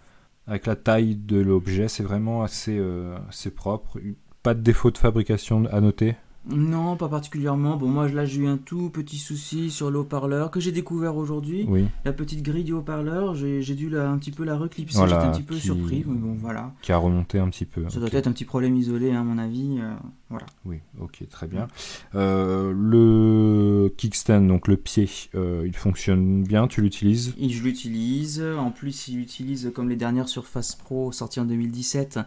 avec 0.46 0.66
la 0.66 0.76
taille 0.76 1.16
de 1.16 1.38
l'objet. 1.38 1.88
C'est 1.88 2.02
vraiment 2.02 2.42
assez, 2.42 2.78
euh, 2.78 3.16
assez 3.28 3.50
propre. 3.50 3.98
Pas 4.42 4.54
de 4.54 4.60
défaut 4.60 4.90
de 4.90 4.98
fabrication 4.98 5.64
à 5.66 5.80
noter? 5.80 6.16
Non, 6.46 6.96
pas 6.96 7.08
particulièrement. 7.08 7.76
Bon, 7.76 7.88
moi, 7.88 8.08
là, 8.08 8.24
j'ai 8.24 8.40
eu 8.40 8.46
un 8.46 8.56
tout 8.56 8.88
petit 8.88 9.18
souci 9.18 9.70
sur 9.70 9.90
le 9.90 9.98
haut-parleur 9.98 10.50
que 10.50 10.60
j'ai 10.60 10.72
découvert 10.72 11.16
aujourd'hui. 11.16 11.66
Oui. 11.68 11.86
La 12.04 12.12
petite 12.12 12.42
grille 12.42 12.64
du 12.64 12.72
haut-parleur, 12.72 13.34
j'ai 13.34 13.74
dû 13.74 13.90
la, 13.90 14.08
un 14.08 14.18
petit 14.18 14.30
peu 14.30 14.44
la 14.44 14.56
reclipser. 14.56 14.98
J'étais 14.98 15.14
un 15.14 15.30
petit 15.30 15.42
peu 15.42 15.56
surpris. 15.56 16.04
bon, 16.06 16.36
voilà. 16.40 16.72
Qui 16.80 16.92
a 16.92 16.96
remonté 16.96 17.38
un 17.38 17.48
petit 17.50 17.66
peu. 17.66 17.88
Ça 17.90 18.00
doit 18.00 18.08
être 18.12 18.26
un 18.26 18.32
petit 18.32 18.46
problème 18.46 18.76
isolé, 18.76 19.12
hein, 19.12 19.20
à 19.20 19.24
mon 19.24 19.36
avis. 19.36 19.78
Euh, 19.78 19.92
voilà. 20.30 20.46
Oui, 20.64 20.78
ok, 21.00 21.28
très 21.28 21.46
bien. 21.46 21.68
Euh, 22.14 22.72
le 22.74 23.92
kickstand, 23.96 24.46
donc 24.46 24.68
le 24.68 24.76
pied, 24.76 25.08
euh, 25.34 25.64
il 25.66 25.76
fonctionne 25.76 26.44
bien, 26.44 26.66
tu 26.66 26.80
l'utilises? 26.80 27.34
Je 27.38 27.62
l'utilise. 27.62 28.42
En 28.42 28.70
plus, 28.70 29.08
il 29.08 29.20
utilise, 29.20 29.70
comme 29.74 29.90
les 29.90 29.96
dernières 29.96 30.28
Surface 30.28 30.76
Pro 30.76 31.12
sorties 31.12 31.40
en 31.40 31.44
2017, 31.44 32.20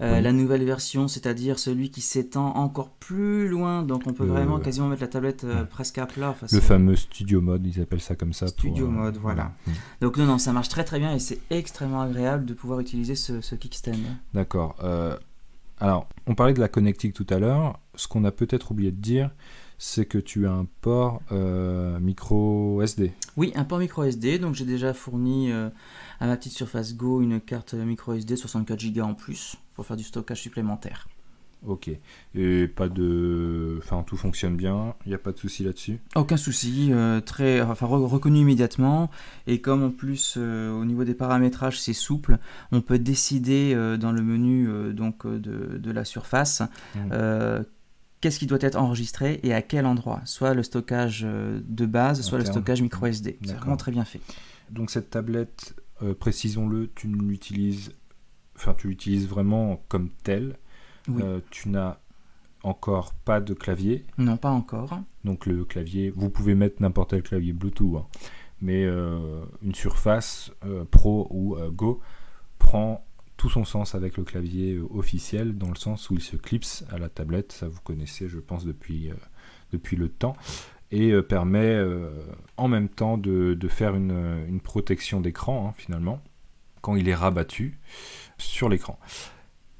la 0.00 0.32
nouvelle 0.32 0.64
version, 0.64 1.06
c'est-à-dire 1.06 1.58
celui 1.58 1.90
qui 1.90 2.00
s'étend 2.00 2.56
encore 2.56 2.90
plus 2.90 3.48
loin 3.48 3.57
donc 3.82 4.02
on 4.06 4.12
peut 4.12 4.24
vraiment 4.24 4.58
quasiment 4.58 4.88
mettre 4.88 5.02
la 5.02 5.08
tablette 5.08 5.44
euh, 5.44 5.64
presque 5.64 5.98
à 5.98 6.06
plat. 6.06 6.34
le 6.52 6.60
fameux 6.60 6.96
studio 6.96 7.40
mode, 7.40 7.66
ils 7.66 7.80
appellent 7.80 8.00
ça 8.00 8.14
comme 8.14 8.32
ça. 8.32 8.48
Studio 8.48 8.86
euh, 8.86 8.90
mode, 8.90 9.16
voilà. 9.16 9.52
Donc 10.00 10.16
non, 10.16 10.26
non, 10.26 10.38
ça 10.38 10.52
marche 10.52 10.68
très 10.68 10.84
très 10.84 10.98
bien 10.98 11.14
et 11.14 11.18
c'est 11.18 11.40
extrêmement 11.50 12.02
agréable 12.02 12.44
de 12.44 12.54
pouvoir 12.54 12.80
utiliser 12.80 13.14
ce, 13.14 13.54
kickstand. 13.54 13.98
D'accord. 14.34 14.76
Euh, 14.82 15.16
alors, 15.80 16.08
on 16.26 16.34
parlait 16.34 16.54
de 16.54 16.60
la 16.60 16.68
connectique 16.68 17.14
tout 17.14 17.26
à 17.30 17.38
l'heure. 17.38 17.78
Ce 17.94 18.08
qu'on 18.08 18.24
a 18.24 18.32
peut-être 18.32 18.72
oublié 18.72 18.90
de 18.90 19.00
dire, 19.00 19.30
c'est 19.78 20.06
que 20.06 20.18
tu 20.18 20.46
as 20.46 20.52
un 20.52 20.66
port 20.80 21.22
micro 22.00 22.82
SD. 22.82 23.12
Oui, 23.36 23.52
un 23.54 23.64
port 23.64 23.78
micro 23.78 24.04
SD. 24.04 24.38
Donc 24.38 24.54
j'ai 24.54 24.64
déjà 24.64 24.94
fourni 24.94 25.52
à 25.52 26.26
ma 26.26 26.36
petite 26.36 26.52
Surface 26.52 26.94
Go 26.94 27.20
une 27.20 27.40
carte 27.40 27.74
micro 27.74 28.14
SD 28.14 28.36
64 28.36 28.92
Go 28.92 29.02
en 29.02 29.14
plus 29.14 29.56
pour 29.74 29.86
faire 29.86 29.96
du 29.96 30.04
stockage 30.04 30.40
supplémentaire. 30.42 31.08
Ok. 31.66 31.90
Et 32.34 32.68
pas 32.68 32.88
de. 32.88 33.78
Enfin, 33.78 34.04
tout 34.06 34.16
fonctionne 34.16 34.56
bien, 34.56 34.94
il 35.04 35.08
n'y 35.08 35.14
a 35.14 35.18
pas 35.18 35.32
de 35.32 35.38
souci 35.38 35.64
là-dessus 35.64 35.98
Aucun 36.14 36.36
souci, 36.36 36.88
euh, 36.92 37.20
très, 37.20 37.60
enfin, 37.60 37.86
reconnu 37.86 38.40
immédiatement. 38.40 39.10
Et 39.46 39.60
comme 39.60 39.82
en 39.82 39.90
plus, 39.90 40.34
euh, 40.36 40.72
au 40.72 40.84
niveau 40.84 41.04
des 41.04 41.14
paramétrages, 41.14 41.80
c'est 41.80 41.92
souple, 41.92 42.38
on 42.70 42.80
peut 42.80 42.98
décider 42.98 43.72
euh, 43.74 43.96
dans 43.96 44.12
le 44.12 44.22
menu 44.22 44.68
donc, 44.92 45.26
de, 45.26 45.78
de, 45.78 45.90
la 45.90 46.04
surface. 46.04 46.62
Mmh. 46.94 47.64
Qu'est-ce 48.20 48.40
qui 48.40 48.46
doit 48.46 48.58
être 48.60 48.76
enregistré 48.76 49.38
et 49.44 49.54
à 49.54 49.62
quel 49.62 49.86
endroit 49.86 50.20
Soit 50.24 50.52
le 50.52 50.64
stockage 50.64 51.24
de 51.24 51.86
base, 51.86 52.20
soit 52.22 52.38
le 52.38 52.44
stockage 52.44 52.82
micro 52.82 53.06
SD. 53.06 53.38
C'est 53.44 53.54
vraiment 53.54 53.76
très 53.76 53.92
bien 53.92 54.04
fait. 54.04 54.20
Donc 54.70 54.90
cette 54.90 55.10
tablette, 55.10 55.74
précisons-le, 56.18 56.90
tu 56.94 57.06
l'utilises, 57.06 57.92
enfin 58.56 58.74
tu 58.76 58.88
l'utilises 58.88 59.28
vraiment 59.28 59.84
comme 59.88 60.10
telle 60.24 60.56
euh, 61.08 61.40
tu 61.50 61.68
n'as 61.68 61.98
encore 62.62 63.14
pas 63.14 63.40
de 63.40 63.54
clavier. 63.54 64.04
Non, 64.18 64.36
pas 64.36 64.50
encore. 64.50 64.98
Donc 65.24 65.46
le 65.46 65.64
clavier, 65.64 66.10
vous 66.10 66.30
pouvez 66.30 66.54
mettre 66.54 66.82
n'importe 66.82 67.10
quel 67.10 67.22
clavier 67.22 67.52
Bluetooth, 67.52 67.96
hein. 67.96 68.06
mais 68.60 68.84
euh, 68.84 69.44
une 69.62 69.74
Surface 69.74 70.52
euh, 70.64 70.84
Pro 70.84 71.28
ou 71.30 71.56
Go 71.70 72.00
prend 72.58 73.04
tout 73.36 73.48
son 73.48 73.64
sens 73.64 73.94
avec 73.94 74.16
le 74.16 74.24
clavier 74.24 74.80
officiel, 74.90 75.56
dans 75.56 75.68
le 75.68 75.76
sens 75.76 76.10
où 76.10 76.14
il 76.14 76.20
se 76.20 76.36
clipse 76.36 76.84
à 76.90 76.98
la 76.98 77.08
tablette, 77.08 77.52
ça 77.52 77.68
vous 77.68 77.80
connaissez 77.80 78.28
je 78.28 78.40
pense 78.40 78.64
depuis, 78.64 79.10
depuis 79.70 79.96
le 79.96 80.08
temps, 80.08 80.34
et 80.90 81.12
permet 81.22 81.80
en 82.56 82.66
même 82.66 82.88
temps 82.88 83.16
de, 83.16 83.56
faire 83.68 83.94
une, 83.94 84.60
protection 84.60 85.20
d'écran 85.20 85.68
hein, 85.68 85.74
finalement, 85.76 86.20
quand 86.80 86.96
il 86.96 87.08
est 87.08 87.14
rabattu 87.14 87.78
sur 88.38 88.68
l'écran. 88.68 88.98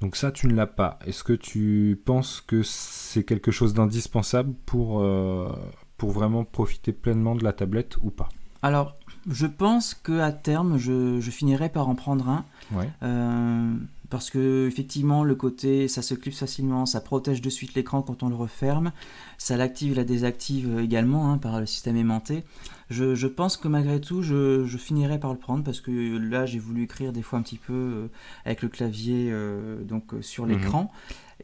Donc 0.01 0.17
ça, 0.17 0.31
tu 0.31 0.47
ne 0.47 0.55
l'as 0.55 0.67
pas. 0.67 0.99
Est-ce 1.07 1.25
que 1.25 1.33
tu 1.33 2.01
penses 2.05 2.41
que 2.41 2.63
c'est 2.63 3.25
quelque 3.25 3.51
chose 3.51 3.75
d'indispensable 3.75 4.55
pour, 4.65 5.01
euh, 5.01 5.53
pour 5.97 6.11
vraiment 6.13 6.45
profiter 6.45 6.93
pleinement 6.93 7.35
de 7.35 7.43
la 7.43 7.53
tablette 7.53 7.97
ou 8.03 8.11
pas? 8.11 8.29
Alors, 8.63 8.97
je 9.29 9.47
pense 9.47 9.95
qu'à 9.95 10.33
terme, 10.33 10.79
je, 10.79 11.21
je, 11.21 11.31
finirai 11.31 11.69
par 11.69 11.89
en 11.89 11.95
prendre 11.95 12.29
un. 12.29 12.45
Ouais. 12.73 12.89
Euh, 13.03 13.75
parce 14.11 14.31
que 14.31 14.67
effectivement 14.67 15.25
le 15.25 15.35
côté 15.35 15.89
ça 15.89 16.03
se 16.03 16.15
clipse 16.15 16.39
facilement, 16.39 16.87
ça 16.87 17.01
protège 17.01 17.43
de 17.43 17.51
suite 17.51 17.75
l'écran 17.75 18.03
quand 18.03 18.23
on 18.23 18.29
le 18.29 18.35
referme, 18.35 18.93
ça 19.37 19.57
l'active 19.57 19.93
et 19.93 19.95
la 19.95 20.05
désactive 20.05 20.79
également 20.79 21.31
hein, 21.31 21.39
par 21.39 21.61
le 21.61 21.67
système 21.67 21.97
aimanté. 21.97 22.45
Je, 22.91 23.27
pense 23.27 23.59
que 23.59 23.69
malgré 23.69 24.01
tout 24.01 24.23
je, 24.23 24.65
finirai 24.79 25.19
par 25.19 25.33
le 25.33 25.39
prendre 25.39 25.63
parce 25.63 25.81
que 25.81 26.17
là 26.17 26.47
j'ai 26.47 26.59
voulu 26.59 26.85
écrire 26.85 27.13
des 27.13 27.23
fois 27.23 27.39
un 27.39 27.43
petit 27.43 27.59
peu 27.59 27.73
euh, 27.73 28.07
avec 28.47 28.63
le 28.63 28.69
clavier 28.69 29.29
euh, 29.31 29.83
donc 29.83 30.15
euh, 30.15 30.23
sur 30.23 30.47
mhm. 30.47 30.53
l'écran. 30.53 30.93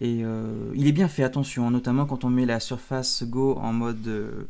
Et 0.01 0.25
il 0.75 0.89
est 0.89 0.93
bien 0.93 1.07
fait, 1.07 1.23
attention, 1.23 1.71
notamment 1.71 2.05
quand 2.05 2.25
on 2.25 2.29
met 2.29 2.47
la 2.47 2.59
Surface 2.59 3.23
Go 3.23 3.57
en 3.63 3.73
mode 3.73 4.45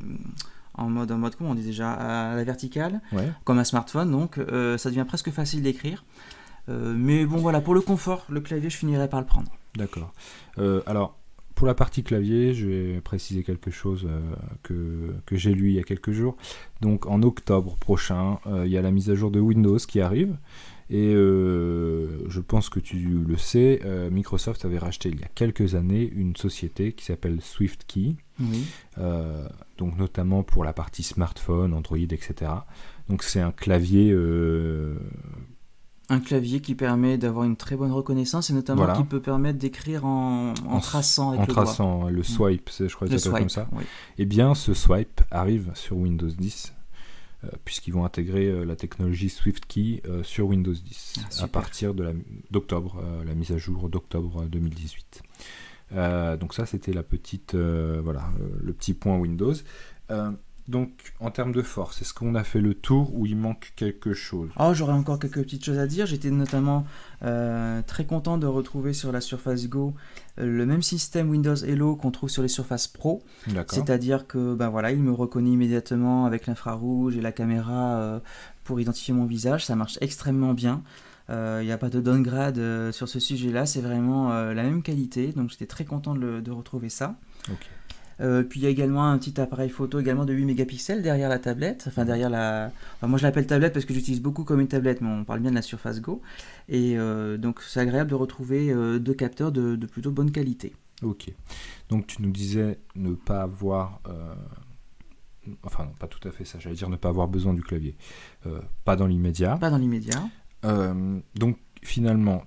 en 0.73 0.89
mode, 0.89 1.13
en 1.13 1.19
mode 1.19 1.37
comment 1.37 1.51
on 1.51 1.55
dit 1.55 1.63
déjà, 1.63 1.93
à 1.93 2.35
la 2.35 2.45
verticale, 2.45 3.03
comme 3.45 3.59
un 3.59 3.65
smartphone, 3.65 4.11
donc 4.11 4.37
ça 4.79 4.89
devient 4.89 5.05
presque 5.07 5.31
facile 5.31 5.61
d'écrire. 5.61 6.03
Euh, 6.69 6.95
mais 6.97 7.27
bon, 7.27 7.37
voilà, 7.37 7.61
pour 7.61 7.75
le 7.75 7.81
confort, 7.81 8.27
le 8.29 8.41
clavier, 8.41 8.71
je 8.71 8.77
finirai 8.77 9.09
par 9.09 9.21
le 9.21 9.27
prendre. 9.27 9.51
D'accord. 9.77 10.13
Euh, 10.59 10.83
alors, 10.87 11.19
pour 11.55 11.67
la 11.67 11.75
partie 11.75 12.03
clavier, 12.03 12.55
je 12.55 12.67
vais 12.67 13.01
préciser 13.01 13.43
quelque 13.43 13.71
chose 13.71 14.07
euh, 14.09 14.21
que, 14.63 15.15
que 15.27 15.37
j'ai 15.37 15.55
lu 15.55 15.69
il 15.69 15.75
y 15.75 15.79
a 15.79 15.83
quelques 15.83 16.13
jours. 16.13 16.37
Donc, 16.81 17.07
en 17.07 17.23
octobre 17.23 17.77
prochain, 17.77 18.39
il 18.47 18.71
y 18.71 18.79
a 18.79 18.83
la 18.83 18.91
mise 18.91 19.11
à 19.11 19.15
jour 19.15 19.31
de 19.31 19.41
Windows 19.41 19.79
qui 19.79 20.01
arrive. 20.01 20.37
Et 20.91 21.13
je 21.13 22.41
pense 22.41 22.69
que 22.69 22.79
tu 22.79 22.99
le 22.99 23.37
sais, 23.39 23.81
Microsoft 24.11 24.67
avait 24.67 24.79
racheté 24.79 25.09
il 25.09 25.19
y 25.19 25.25
a 25.25 25.29
quelques 25.35 25.75
années 25.77 26.13
une 26.15 26.37
société 26.37 26.93
qui 26.93 27.07
s'appelle 27.07 27.41
SwiftKey. 27.41 28.17
Oui. 28.39 28.67
donc 29.79 29.97
notamment 29.97 30.43
pour 30.43 30.63
la 30.63 30.75
partie 30.75 31.03
smartphone, 31.03 31.73
Android, 31.73 31.97
etc. 31.97 32.51
Donc 33.09 33.23
c'est 33.23 33.41
un 33.41 33.51
clavier 33.53 34.15
un 36.09 36.21
clavier 36.21 36.61
qui 36.61 36.75
permet 36.75 37.17
d'avoir 37.17 37.45
une 37.45 37.57
très 37.57 37.77
bonne 37.77 37.93
reconnaissance 37.93 38.51
et 38.51 38.53
notamment 38.53 38.95
qui 38.95 39.05
peut 39.05 39.21
permettre 39.21 39.59
d'écrire 39.59 40.05
en, 40.05 40.55
traçant 40.81 41.31
avec 41.31 41.41
en 41.41 41.47
le 41.47 41.53
traçant, 41.53 42.09
le 42.09 42.21
mm. 42.21 42.25
swipe, 42.25 42.71
je 42.79 42.95
crois 42.95 43.09
que 43.09 43.17
ça 43.17 43.31
comme 43.31 43.49
ça. 43.49 43.69
Et 44.19 44.23
eh 44.23 44.25
bien, 44.27 44.55
ce 44.55 44.75
swipe 44.75 45.23
arrive 45.31 45.71
sur 45.75 45.97
Windows 45.97 46.29
10 46.29 46.75
euh, 47.45 47.49
puisqu'ils 47.65 47.93
vont 47.93 48.05
intégrer 48.05 48.47
euh, 48.47 48.65
la 48.65 48.77
technologie 48.77 49.29
SwiftKey 49.29 50.03
euh, 50.07 50.23
sur 50.23 50.47
Windows 50.47 50.73
10 50.73 51.15
ah, 51.19 51.45
à 51.45 51.49
partir 51.49 51.95
d'octobre, 52.51 53.03
la, 53.19 53.25
la 53.25 53.35
mise 53.35 53.53
à 53.53 53.59
jour 53.59 53.89
d'octobre 53.89 54.45
2018. 54.45 55.23
donc 56.39 56.55
ça, 56.55 56.67
c'était 56.67 56.93
la 56.93 57.03
petite, 57.03 57.55
voilà, 57.55 58.31
le 58.63 58.73
petit 58.73 58.95
point 58.95 59.17
Windows. 59.17 59.55
Donc, 60.67 61.13
en 61.21 61.31
termes 61.31 61.53
de 61.53 61.61
force, 61.61 62.01
est-ce 62.01 62.15
qu'on 62.15 62.35
a 62.35 62.43
fait 62.43 62.61
le 62.61 62.73
tour 62.73 63.15
ou 63.15 63.27
il 63.27 63.37
manque 63.37 63.73
quelque 63.77 64.15
chose? 64.15 64.51
Oh, 64.59 64.73
j'aurais 64.73 64.95
encore 64.95 65.19
quelques 65.19 65.43
petites 65.43 65.65
choses 65.65 65.79
à 65.79 65.87
dire. 65.87 66.07
J'étais 66.07 66.31
notamment 66.31 66.87
euh, 67.23 67.83
très 67.87 68.07
content 68.07 68.39
de 68.39 68.47
retrouver 68.47 68.95
sur 68.95 69.13
la 69.13 69.21
Surface 69.21 69.69
Go 69.69 69.93
euh, 70.39 70.47
le 70.47 70.65
même 70.65 70.81
système 70.81 71.29
Windows 71.29 71.55
Hello 71.55 71.97
qu'on 71.97 72.11
trouve 72.11 72.31
sur 72.31 72.43
les 72.43 72.49
Surface 72.49 72.89
Pro. 72.89 73.23
C'est-à-dire 73.69 74.27
que, 74.27 74.55
ben 74.55 74.71
voilà, 74.71 74.91
il 74.91 75.03
me 75.03 75.13
reconnaît 75.13 75.51
immédiatement 75.51 76.25
avec 76.25 76.47
l'infrarouge 76.47 77.17
et 77.19 77.21
la 77.21 77.33
caméra 77.33 77.99
euh, 77.99 78.21
pour 78.65 78.81
identifier 78.81 79.13
mon 79.13 79.27
visage. 79.27 79.67
Ça 79.67 79.77
marche 79.77 79.99
extrêmement 80.01 80.55
bien. 80.55 80.83
Il 81.31 81.65
n'y 81.65 81.73
a 81.73 81.79
pas 81.79 81.89
de 81.89 82.01
downgrade 82.01 82.91
sur 82.93 83.09
ce 83.09 83.19
sujet-là. 83.19 83.65
C'est 83.65 83.81
vraiment 83.81 84.29
la 84.31 84.63
même 84.63 84.83
qualité. 84.83 85.33
Donc, 85.33 85.49
j'étais 85.49 85.65
très 85.65 85.87
content 85.87 86.15
de, 86.15 86.41
de 86.41 86.51
retrouver 86.51 86.91
ça. 86.91 87.17
Ok. 87.51 87.67
Euh, 88.21 88.43
puis 88.43 88.61
il 88.61 88.63
y 88.63 88.67
a 88.67 88.71
également 88.71 89.11
un 89.11 89.19
petit 89.19 89.41
appareil 89.41 89.71
photo 89.71 90.01
également 90.01 90.25
de 90.25 90.33
8 90.33 90.45
mégapixels 90.45 91.03
derrière 91.03 91.29
la 91.29 91.39
tablette. 91.39 91.85
Enfin 91.89 92.05
derrière 92.05 92.31
la. 92.31 92.71
moi 93.03 93.19
je 93.19 93.25
l'appelle 93.25 93.47
tablette 93.47 93.73
parce 93.73 93.85
que 93.85 93.95
j'utilise 93.95 94.21
beaucoup 94.21 94.45
comme 94.45 94.61
une 94.61 94.69
tablette, 94.69 95.01
mais 95.01 95.09
on 95.09 95.25
parle 95.25 95.41
bien 95.41 95.51
de 95.51 95.57
la 95.57 95.63
Surface 95.63 96.01
Go. 96.01 96.23
Et 96.69 96.97
euh, 96.97 97.37
donc 97.37 97.63
c'est 97.63 97.81
agréable 97.81 98.11
de 98.11 98.15
retrouver 98.15 98.71
euh, 98.71 98.99
deux 98.99 99.15
capteurs 99.15 99.53
de, 99.53 99.77
plutôt 99.87 100.11
bonne 100.11 100.31
qualité. 100.31 100.75
Ok. 101.03 101.33
Donc 101.89 102.07
tu 102.07 102.23
nous 102.23 102.31
disais 102.31 102.79
ne 102.95 103.13
pas 103.13 103.43
avoir. 103.43 104.01
Enfin 105.63 105.85
non, 105.85 105.93
pas 105.99 106.07
tout 106.07 106.27
à 106.27 106.31
fait 106.31 106.45
ça. 106.45 106.59
J'allais 106.59 106.77
dire 106.77 106.89
ne 106.89 106.97
pas 106.97 107.11
avoir 107.11 107.29
besoin 107.29 107.53
du 107.53 107.63
clavier. 107.63 107.97
pas 108.85 108.97
dans 108.97 109.07
l'immédiat. 109.07 109.57
Pas 109.59 109.71
dans 109.71 109.79
l'immédiat. 109.79 110.23
donc 111.35 111.59
finalement, 111.83 112.45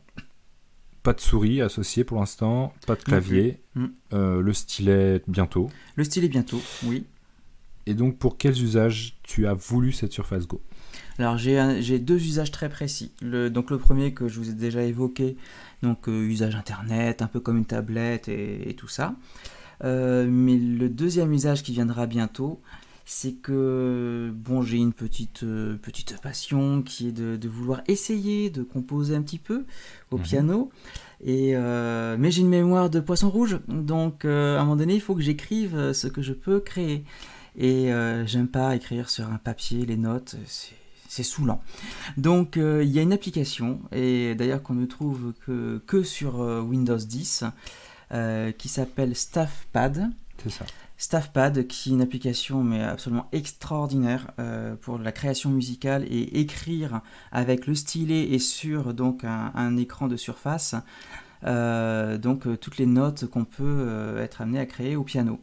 pas 1.08 1.14
de 1.14 1.22
souris 1.22 1.62
associée 1.62 2.04
pour 2.04 2.20
l'instant, 2.20 2.74
pas 2.86 2.96
de 2.96 3.02
clavier. 3.02 3.62
Mm. 3.76 3.86
Euh, 4.12 4.42
le 4.42 4.52
stylet 4.52 5.22
bientôt. 5.26 5.70
Le 5.96 6.04
stylet 6.04 6.28
bientôt, 6.28 6.60
oui. 6.84 7.06
Et 7.86 7.94
donc, 7.94 8.18
pour 8.18 8.38
quels 8.38 8.62
usages 8.62 9.16
tu 9.24 9.48
as 9.48 9.54
voulu 9.54 9.94
cette 9.94 10.12
Surface 10.12 10.48
Go? 10.48 10.62
Alors, 11.18 11.38
j'ai 11.38 12.00
deux 12.00 12.18
usages 12.18 12.52
très 12.52 12.68
précis. 12.68 13.14
Le, 13.22 13.50
donc, 13.50 13.72
le 13.72 13.78
premier 13.78 14.14
que 14.14 14.28
je 14.28 14.38
vous 14.38 14.50
ai 14.50 14.54
déjà 14.54 14.84
évoqué, 14.84 15.38
donc 15.82 16.10
euh, 16.10 16.28
usage 16.28 16.56
internet, 16.56 17.22
un 17.22 17.28
peu 17.28 17.40
comme 17.40 17.56
une 17.56 17.66
tablette 17.66 18.28
et, 18.28 18.76
tout 18.78 18.90
ça. 18.90 19.16
Euh, 19.86 20.28
mais 20.30 20.58
le 20.58 20.90
deuxième 20.90 21.32
usage 21.32 21.64
qui 21.64 21.72
viendra 21.72 22.06
bientôt, 22.06 22.60
c'est 23.10 23.36
que 23.36 24.34
bon, 24.36 24.62
j'ai 24.64 24.76
une 24.76 24.92
petite, 24.92 25.44
euh, 25.44 25.78
petite 25.78 26.20
passion 26.20 26.82
qui 26.82 27.08
est 27.08 27.12
de, 27.14 27.48
vouloir 27.48 27.82
essayer 27.88 28.50
de 28.50 28.64
composer 28.64 29.16
un 29.16 29.22
petit 29.22 29.40
peu 29.40 29.66
au 30.12 30.18
mhm. 30.18 30.24
piano. 30.24 30.72
Et, 31.24 31.56
euh, 31.56 32.18
mais 32.20 32.32
j'ai 32.32 32.42
une 32.42 32.50
mémoire 32.50 32.90
de 32.90 33.00
poisson 33.00 33.30
rouge, 33.30 33.60
donc 33.70 34.26
euh, 34.26 34.58
à 34.58 34.60
un 34.60 34.64
moment 34.66 34.76
donné, 34.76 34.94
il 34.94 35.00
faut 35.00 35.16
que 35.16 35.22
j'écrive 35.22 35.94
ce 35.94 36.08
que 36.08 36.22
je 36.22 36.34
peux 36.34 36.60
créer. 36.60 37.06
Et 37.58 37.90
j'aime 38.26 38.50
pas 38.50 38.76
écrire 38.76 39.10
sur 39.10 39.32
un 39.32 39.38
papier 39.38 39.86
les 39.86 39.98
notes, 39.98 40.36
c'est 41.08 41.24
saoulant. 41.24 41.64
Donc 42.18 42.58
il 42.58 42.90
y 42.90 43.00
a 43.00 43.02
une 43.02 43.14
application, 43.14 43.80
et 43.92 44.36
d'ailleurs 44.36 44.62
qu'on 44.62 44.76
ne 44.76 44.86
trouve 44.86 45.34
que, 45.44 45.82
que 45.88 46.04
sur 46.04 46.40
Windows 46.40 46.98
10, 46.98 47.46
qui 48.60 48.70
s'appelle 48.70 49.16
StaffPad. 49.16 50.12
C'est 50.44 50.52
ça. 50.52 50.66
StaffPad, 50.98 51.68
qui 51.68 51.90
est 51.90 51.94
une 51.94 52.02
application 52.02 52.64
mais 52.64 52.82
absolument 52.82 53.28
extraordinaire 53.32 54.32
euh, 54.40 54.76
pour 54.76 54.98
la 54.98 55.12
création 55.12 55.50
musicale 55.50 56.04
et 56.10 56.40
écrire 56.40 57.02
avec 57.32 57.68
le 57.68 57.76
stylet 57.76 58.32
et 58.32 58.40
sur 58.40 58.94
donc 58.94 59.24
un, 59.24 59.78
écran 59.78 60.08
de 60.08 60.18
surface. 60.18 60.76
Euh, 61.44 62.18
donc 62.18 62.48
euh, 62.48 62.58
toutes 62.58 62.80
les 62.80 62.88
notes 62.88 63.28
qu'on 63.28 63.46
peut 63.46 64.18
être 64.20 64.42
amené 64.42 64.60
à 64.60 64.66
créer 64.66 64.96
au 64.96 65.04
piano. 65.04 65.40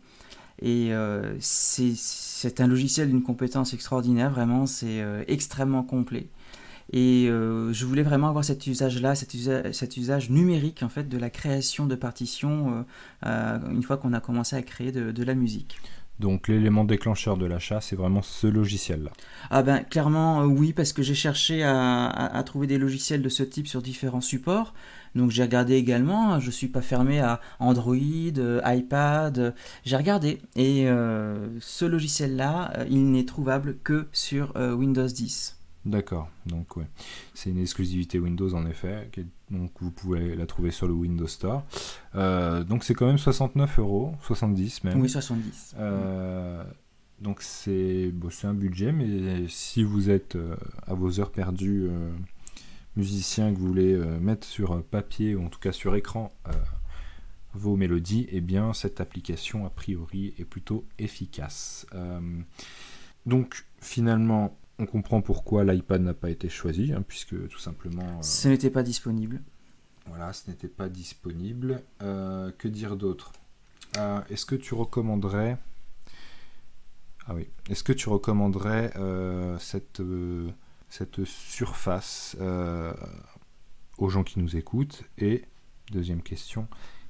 Et 0.63 0.93
c'est 1.41 2.61
un 2.61 2.67
logiciel 2.67 3.09
d'une 3.09 3.23
compétence 3.23 3.75
extraordinaire, 3.75 4.31
vraiment, 4.31 4.67
c'est 4.67 5.05
extrêmement 5.27 5.83
complet. 5.83 6.29
Et 6.93 7.27
euh, 7.29 7.73
je 7.73 7.87
voulais 7.87 8.03
vraiment 8.03 8.29
avoir 8.29 8.45
cet 8.45 8.67
usage-là, 8.67 9.15
cet, 9.15 9.35
usage, 9.97 10.31
numérique 10.31 10.83
en 10.83 10.89
fait 10.89 11.09
de 11.09 11.19
la 11.19 11.31
création 11.31 11.87
de 11.87 11.95
partitions 11.95 12.85
euh, 13.25 13.27
euh, 13.27 13.59
une 13.71 13.83
fois 13.83 13.97
qu'on 13.97 14.13
a 14.13 14.21
commencé 14.21 14.55
à 14.57 14.63
créer 14.63 14.93
de, 14.93 15.25
la 15.25 15.35
musique. 15.35 15.79
Donc 16.21 16.47
l'élément 16.47 16.85
déclencheur 16.85 17.37
de 17.37 17.47
l'achat, 17.47 17.81
c'est 17.81 17.97
vraiment 17.97 18.23
ce 18.23 18.47
logiciel-là. 18.47 19.11
Ah 19.51 19.63
ben 19.63 19.81
clairement 19.81 20.45
oui, 20.45 20.73
parce 20.73 20.93
que 20.93 21.03
j'ai 21.03 21.15
cherché 21.15 21.65
à, 21.65 22.43
trouver 22.47 22.67
des 22.67 22.79
logiciels 22.79 23.23
de 23.23 23.29
ce 23.29 23.43
type 23.43 23.67
sur 23.67 23.83
différents 23.83 24.21
supports. 24.21 24.75
Donc 25.17 25.31
j'ai 25.31 25.43
regardé 25.43 25.75
également, 25.75 26.39
je 26.39 26.47
ne 26.47 26.53
suis 26.53 26.69
pas 26.69 26.83
fermé 26.83 27.21
à 27.21 27.41
Android, 27.59 27.97
iPad, 27.97 29.55
j'ai 29.85 29.97
regardé. 29.97 30.41
Et 30.55 30.87
ce 31.59 31.85
logiciel-là, 31.85 32.85
il 32.89 33.11
n'est 33.11 33.25
trouvable 33.25 33.79
que 33.83 34.07
sur 34.13 34.53
Windows 34.55 35.09
10. 35.09 35.54
D'accord, 35.85 36.31
donc 36.47 36.79
ouais. 36.79 36.87
C'est 37.35 37.51
une 37.51 37.59
exclusivité 37.59 38.19
Windows 38.19 38.55
en 38.55 38.65
effet, 38.67 39.11
donc 39.51 39.71
vous 39.81 39.91
pouvez 39.91 40.35
la 40.35 40.47
trouver 40.47 40.71
sur 40.71 40.87
le 40.87 40.95
Windows 40.95 41.27
Store. 41.27 41.63
Euh, 42.15 42.65
donc 42.65 42.85
c'est 42.85 42.95
quand 42.95 43.07
même 43.07 43.19
69 43.19 43.79
euros, 43.81 44.15
70 44.23 44.85
même. 44.85 45.01
Oui, 45.01 45.11
70. 45.11 45.75
Euh, 45.79 46.65
donc 47.21 47.43
c'est 47.43 48.11
bon, 48.13 48.31
un 48.45 48.55
budget, 48.55 48.93
mais 48.93 49.47
si 49.49 49.83
vous 49.83 50.09
êtes 50.09 50.37
euh, 50.37 50.57
à 50.87 50.95
vos 50.95 51.21
heures 51.21 51.33
perdues 51.33 51.91
musicien 52.97 53.53
que 53.53 53.59
vous 53.59 53.67
voulez 53.67 53.97
mettre 54.21 54.47
sur 54.47 54.83
papier 54.85 55.35
ou 55.35 55.45
en 55.45 55.49
tout 55.49 55.61
cas 55.61 55.73
sur 55.73 55.97
écran 55.97 56.33
vos 57.53 57.77
mélodies, 57.77 58.27
eh 58.31 58.41
bien 58.41 58.73
cette 58.73 59.03
application 59.03 59.67
a 59.67 59.71
priori 59.71 60.33
est 60.39 60.45
plutôt 60.45 60.87
efficace. 60.99 61.87
donc 63.27 63.67
finalement 63.81 64.57
on 64.79 64.87
comprend 64.87 65.21
pourquoi 65.21 65.65
l'iPad 65.65 66.03
n'a 66.03 66.15
pas 66.15 66.31
été 66.31 66.49
choisi, 66.49 66.93
hein, 66.93 67.05
puisque 67.07 67.49
tout 67.49 67.59
simplement... 67.59 68.03
Euh, 68.03 68.23
ce 68.23 68.49
n'était 68.49 68.71
pas 68.71 68.83
disponible. 68.83 69.43
Voilà, 70.07 70.33
ce 70.33 70.51
n'était 70.51 70.69
pas 70.69 70.89
disponible. 70.89 71.83
Euh, 72.03 72.51
que 72.59 72.69
dire 72.69 72.97
d'autre? 72.97 73.33
Euh, 73.97 74.21
Est-ce 74.31 74.47
que 74.47 74.57
tu 74.57 74.75
recommanderais... 74.75 75.59
Ah 77.27 77.35
oui. 77.35 77.49
Est-ce 77.71 77.83
que 77.83 77.93
tu 77.93 78.11
recommanderais 78.11 78.93
cette, 79.59 80.03
cette 80.91 81.25
surface 81.25 82.37
aux 83.97 84.09
gens 84.11 84.25
qui 84.25 84.41
nous 84.41 84.57
écoutent? 84.57 85.05
Et, 85.17 85.47
deuxième 85.91 86.21
question, 86.21 86.69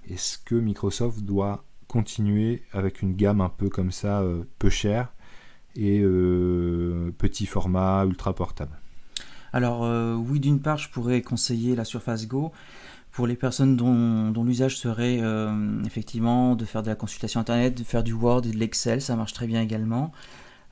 est-ce 0.09 0.39
que 0.39 0.55
Microsoft 0.55 1.23
doit 1.23 1.65
continuer 1.89 2.63
avec 2.71 3.03
une 3.03 3.17
gamme 3.17 3.41
un 3.41 3.49
peu 3.49 3.69
comme 3.69 3.91
ça, 3.91 4.23
peu 4.61 4.71
chère? 4.71 5.13
Et 5.77 6.01
euh, 6.01 7.13
petit 7.19 7.47
format 7.47 8.05
ultra 8.05 8.35
portable. 8.35 8.79
Alors 9.53 9.85
euh, 9.85 10.15
oui, 10.15 10.41
d'une 10.41 10.61
part, 10.61 10.79
je 10.79 10.89
pourrais 10.89 11.23
conseiller 11.23 11.77
la 11.77 11.85
Surface 11.85 12.27
Go 12.27 12.53
pour 13.13 13.27
les 13.29 13.37
personnes 13.37 13.77
dont, 13.77 14.43
l'usage 14.43 14.77
serait 14.77 15.19
euh, 15.21 15.83
effectivement 15.85 16.57
de 16.57 16.65
faire 16.65 16.83
de 16.83 16.89
la 16.89 16.97
consultation 16.97 17.41
internet, 17.41 17.79
de 17.79 17.85
faire 17.85 18.03
du 18.03 18.13
Word 18.13 18.43
et 18.47 18.51
de 18.51 18.57
l'Excel, 18.57 19.01
ça 19.01 19.15
marche 19.15 19.33
très 19.33 19.47
bien 19.47 19.63
également. 19.63 20.11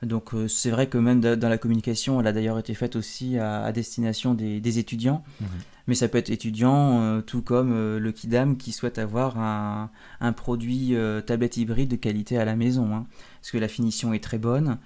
Donc 0.01 0.31
c'est 0.49 0.69
vrai 0.69 0.87
que 0.87 0.97
même 0.97 1.21
dans 1.21 1.47
la 1.47 1.57
communication, 1.57 2.19
elle 2.19 2.27
a 2.27 2.33
d'ailleurs 2.33 2.59
été 2.59 2.73
faite 2.73 2.97
aussi 2.97 3.37
à, 3.37 3.71
destination 3.71 4.33
des, 4.33 4.79
étudiants. 4.79 5.23
Mhm. 5.39 5.47
Mais 5.87 5.95
ça 5.95 6.07
peut 6.07 6.17
être 6.17 6.29
étudiant, 6.29 7.21
tout 7.23 7.41
comme 7.41 7.97
le 7.97 8.11
Kidam 8.11 8.55
qui 8.55 8.71
souhaite 8.71 8.99
avoir 8.99 9.37
un, 9.37 10.33
produit 10.33 10.95
tablette 11.25 11.57
hybride 11.57 11.89
de 11.89 11.97
qualité 11.97 12.37
à 12.37 12.45
la 12.45 12.55
maison. 12.55 12.95
Hein 12.95 13.05
parce 13.43 13.51
que 13.51 13.57
la 13.57 13.67
finition 13.67 14.13
est 14.13 14.23
très 14.23 14.37
bonne. 14.37 14.77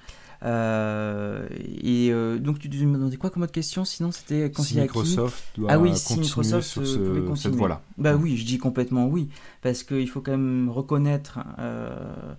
Euh, 0.43 1.47
et 1.83 2.10
euh, 2.12 2.39
donc 2.39 2.57
tu 2.57 2.69
me 2.69 2.93
demandais 2.97 3.17
quoi 3.17 3.29
comme 3.29 3.43
autre 3.43 3.51
question? 3.51 3.86
Sinon 3.86 4.12
c'était 4.12 4.51
si 4.57 4.79
Microsoft 4.79 5.43
doit 5.55 5.71
ah 5.71 5.77
oui, 5.77 5.95
si 5.95 6.19
Microsoft 6.19 6.67
sur 6.67 6.88
ce, 6.88 7.36
cette 7.36 7.53
voie-là. 7.53 7.83
Bah 7.99 8.15
oui, 8.15 8.36
je 8.36 8.45
dis 8.45 8.57
complètement 8.57 9.05
oui, 9.05 9.29
parce 9.62 9.83
qu'il 9.83 10.10
faut 10.10 10.21
quand 10.21 10.31
même 10.31 10.71
reconnaître 10.71 11.38
euh, 11.60 12.33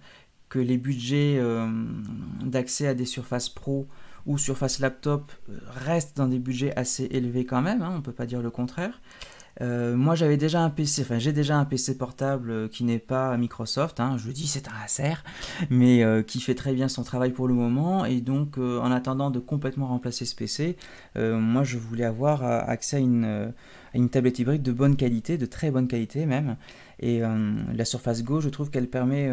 que 0.49 0.59
les 0.59 0.77
budgets 0.77 1.40
d'accès 2.44 2.88
à 2.88 2.94
des 2.94 3.07
surfaces 3.07 3.49
pro 3.49 3.87
ou 4.29 4.38
surfaces 4.38 4.79
laptop 4.79 5.33
restent 5.67 6.17
dans 6.17 6.29
des 6.29 6.38
budgets 6.38 6.73
assez 6.77 7.05
élevés 7.11 7.45
quand 7.45 7.62
même. 7.62 7.83
Hein, 7.83 7.95
on 7.97 8.03
peut 8.03 8.12
pas 8.12 8.27
dire 8.27 8.43
le 8.43 8.51
contraire. 8.51 9.01
Euh, 9.61 9.97
moi, 9.97 10.14
j'avais 10.14 10.37
déjà 10.37 10.62
un 10.62 10.71
PC, 10.71 11.03
enfin, 11.03 11.19
j'ai 11.19 11.33
déjà 11.33 11.57
un 11.57 11.64
PC 11.64 11.99
portable 11.99 12.51
euh, 12.51 12.69
qui 12.69 12.85
n'est 12.85 12.99
pas 12.99 13.37
Microsoft. 13.37 13.99
Hein, 14.01 14.17
je 14.17 14.31
dis 14.31 14.47
c'est 14.47 14.69
un 14.69 14.85
Acer, 14.85 15.14
mais 15.71 16.05
euh, 16.05 16.23
qui 16.23 16.41
fait 16.41 16.55
très 16.55 16.73
bien 16.75 16.88
son 16.88 17.03
travail 17.03 17.33
pour 17.33 17.49
le 17.49 17.55
moment. 17.55 18.05
Et 18.05 18.21
donc, 18.21 18.59
en 18.59 18.93
attendant 18.93 19.31
de 19.31 19.41
complètement 19.41 19.87
remplacer 19.88 20.25
ce 20.25 20.35
PC, 20.35 20.77
moi, 21.17 21.64
je 21.64 21.79
voulais 21.79 22.05
avoir 22.05 22.45
accès 22.45 22.97
à 22.97 23.01
une, 23.01 23.53
une, 23.94 24.09
tablette 24.09 24.38
hybride 24.38 24.62
de 24.62 24.72
bonne 24.72 24.96
qualité, 24.96 25.38
de 25.38 25.46
très 25.46 25.70
bonne 25.70 25.88
qualité 25.88 26.27
même. 26.27 26.57
Et 27.01 27.20
la 27.20 27.85
Surface 27.85 28.24
Go, 28.24 28.40
je 28.40 28.48
trouve 28.48 28.70
qu'elle 28.70 28.88
permet 28.88 29.31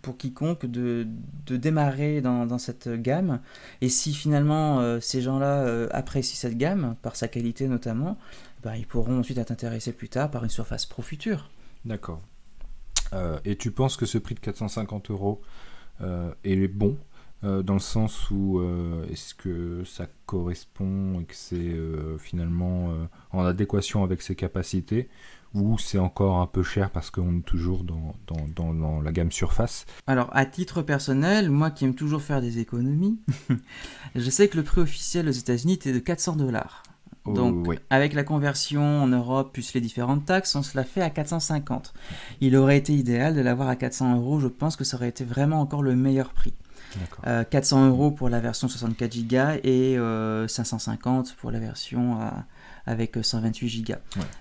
pour 0.00 0.16
quiconque 0.16 0.66
de, 0.66 1.06
de 1.46 1.56
démarrer 1.56 2.20
dans, 2.20 2.46
dans, 2.46 2.58
cette 2.58 2.88
gamme. 2.88 3.40
Et 3.80 3.88
si 3.88 4.14
finalement 4.14 4.98
ces 5.00 5.20
gens-là 5.20 5.88
apprécient 5.90 6.36
cette 6.36 6.56
gamme, 6.56 6.96
par 7.02 7.16
sa 7.16 7.28
qualité 7.28 7.68
notamment, 7.68 8.16
bah, 8.62 8.76
ils 8.76 8.86
pourront 8.86 9.20
ensuite 9.20 9.38
être 9.38 9.50
intéressés 9.50 9.92
plus 9.92 10.08
tard 10.08 10.30
par 10.30 10.42
une 10.44 10.50
surface 10.50 10.86
pro 10.86 11.02
future. 11.02 11.50
D'accord. 11.84 12.22
et 13.44 13.56
tu 13.56 13.70
penses 13.70 13.96
que 13.96 14.06
ce 14.06 14.18
prix 14.18 14.34
de 14.34 14.40
450 14.40 15.10
euros 15.10 15.42
est 16.44 16.68
bon 16.68 16.96
dans 17.42 17.74
le 17.74 17.80
sens 17.80 18.30
où 18.30 18.60
est-ce 19.10 19.34
que 19.34 19.82
ça 19.84 20.06
correspond 20.26 21.20
et 21.20 21.24
que 21.24 21.34
c'est 21.34 21.76
finalement 22.18 22.94
en 23.32 23.44
adéquation 23.44 24.04
avec 24.04 24.22
ses 24.22 24.34
capacités 24.34 25.08
ou 25.54 25.78
c'est 25.78 25.98
encore 25.98 26.38
un 26.38 26.46
peu 26.46 26.62
cher 26.62 26.90
parce 26.90 27.10
qu'on 27.10 27.38
est 27.38 27.44
toujours 27.44 27.82
dans, 27.84 28.14
dans, 28.54 28.72
dans, 28.72 29.00
la 29.00 29.12
gamme 29.12 29.32
surface? 29.32 29.84
Alors, 30.06 30.30
à 30.32 30.46
titre 30.46 30.82
personnel, 30.82 31.50
moi 31.50 31.70
qui 31.70 31.84
aime 31.84 31.94
toujours 31.94 32.22
faire 32.22 32.40
des 32.40 32.58
économies, 32.58 33.18
je 34.14 34.30
sais 34.30 34.48
que 34.48 34.56
le 34.56 34.62
prix 34.62 34.80
officiel 34.80 35.28
aux 35.28 35.32
États-Unis 35.32 35.74
était 35.74 35.92
de 35.92 35.98
400 35.98 36.36
dollars. 36.36 36.82
Oh, 37.24 37.32
Donc, 37.32 37.68
avec 37.90 38.14
la 38.14 38.24
conversion 38.24 39.02
en 39.02 39.08
Europe 39.08 39.52
plus 39.52 39.74
les 39.74 39.80
différentes 39.80 40.24
taxes, 40.24 40.54
on 40.54 40.62
se 40.62 40.76
l'a 40.76 40.84
fait 40.84 41.02
à 41.02 41.10
450. 41.10 41.92
Il 42.40 42.56
aurait 42.56 42.78
été 42.78 42.94
idéal 42.94 43.34
de 43.34 43.40
l'avoir 43.40 43.68
à 43.68 43.76
400 43.76 44.16
euros. 44.16 44.40
Je 44.40 44.48
pense 44.48 44.76
que 44.76 44.84
ça 44.84 44.96
aurait 44.96 45.08
été 45.08 45.24
vraiment 45.24 45.60
encore 45.60 45.82
le 45.82 45.96
meilleur 45.96 46.32
prix. 46.32 46.54
400 47.50 47.84
euh, 47.84 47.88
euros 47.88 48.10
pour 48.10 48.28
la 48.28 48.40
version 48.40 48.68
64 48.68 49.16
Go 49.26 49.60
et 49.64 49.96
550 50.48 51.28
euh, 51.28 51.30
pour 51.38 51.50
la 51.50 51.58
version 51.58 52.18
avec 52.86 53.18
128 53.20 53.86
Go. 53.86 53.94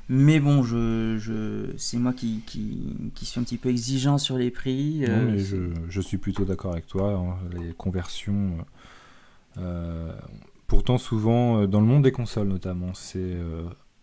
Mais 0.07 0.39
bon, 0.39 0.63
je, 0.63 1.17
je 1.17 1.73
c'est 1.77 1.97
moi 1.97 2.13
qui, 2.13 2.41
qui, 2.45 2.95
qui, 3.15 3.25
suis 3.25 3.39
un 3.39 3.43
petit 3.43 3.57
peu 3.57 3.69
exigeant 3.69 4.17
sur 4.17 4.37
les 4.37 4.51
prix. 4.51 5.05
Euh, 5.05 5.37
je, 5.37 5.57
je, 5.87 6.01
suis 6.01 6.17
plutôt 6.17 6.45
d'accord 6.45 6.71
avec 6.71 6.87
toi. 6.87 7.13
Hein. 7.13 7.37
les 7.51 7.73
conversions. 7.73 8.65
pourtant, 10.67 10.97
souvent, 10.97 11.67
dans 11.67 11.81
le 11.81 11.87
monde 11.87 12.03
des 12.03 12.11
consoles 12.11 12.47
notamment, 12.47 12.93
c'est 12.93 13.37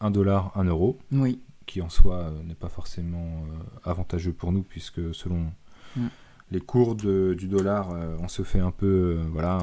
1 0.00 0.11
dollar, 0.11 0.52
1 0.54 0.64
euro. 0.64 0.98
Oui. 1.12 1.40
Qui 1.66 1.82
en 1.82 1.88
soi 1.88 2.32
n'est 2.44 2.54
pas 2.54 2.68
forcément 2.68 3.44
avantageux 3.85 4.32
pour 4.32 4.52
nous, 4.52 4.62
puisque 4.62 5.14
selon. 5.14 5.50
Mm 5.96 6.06
les 6.50 6.61
cours 6.61 6.94
du 6.94 7.48
dollar, 7.48 7.90
euh, 7.90 8.16
on 8.20 8.28
se 8.28 8.42
fait 8.42 8.61
un 8.61 8.70
peu 8.70 9.18
euh, 9.18 9.24
voilà, 9.32 9.61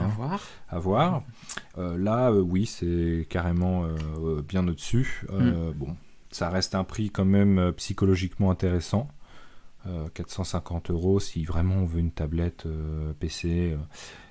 avoir. 0.69 1.15
Hein, 1.15 1.23
euh, 1.77 1.97
là, 1.97 2.31
oui, 2.31 2.65
c'est 2.65 3.25
carrément 3.29 3.87
bien 4.47 4.67
au-dessus. 4.67 5.25
Mm. 5.31 5.71
Bon, 5.75 5.95
ça 6.31 6.49
reste 6.49 6.75
un 6.75 6.83
prix 6.83 7.09
quand 7.09 7.25
même 7.25 7.71
psychologiquement 7.77 8.51
intéressant. 8.51 9.07
450 10.13 10.91
euros, 10.91 11.19
si 11.19 11.43
vraiment 11.43 11.75
on 11.75 11.85
veut 11.85 11.99
une 11.99 12.11
tablette 12.11 12.65
PC, 13.19 13.77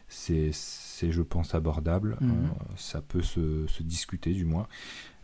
c'est, 0.08 0.52
je 0.52 1.22
pense, 1.22 1.54
abordable. 1.54 2.16
Mm. 2.20 2.50
ça 2.76 3.02
peut 3.02 3.22
se, 3.22 3.66
se, 3.66 3.82
discuter, 3.82 4.32
du 4.32 4.44
moins. 4.44 4.66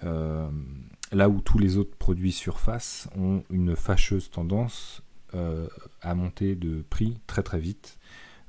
là 0.02 1.28
où 1.28 1.40
tous 1.40 1.58
les 1.58 1.76
autres 1.76 1.96
produits 1.96 2.32
Surface 2.32 3.08
ont 3.16 3.42
une 3.50 3.74
fâcheuse 3.76 4.30
tendance 4.30 5.02
euh, 5.34 5.68
à 6.00 6.14
monter 6.14 6.54
de 6.54 6.82
prix 6.88 7.18
très 7.26 7.42
très 7.42 7.58
vite. 7.58 7.98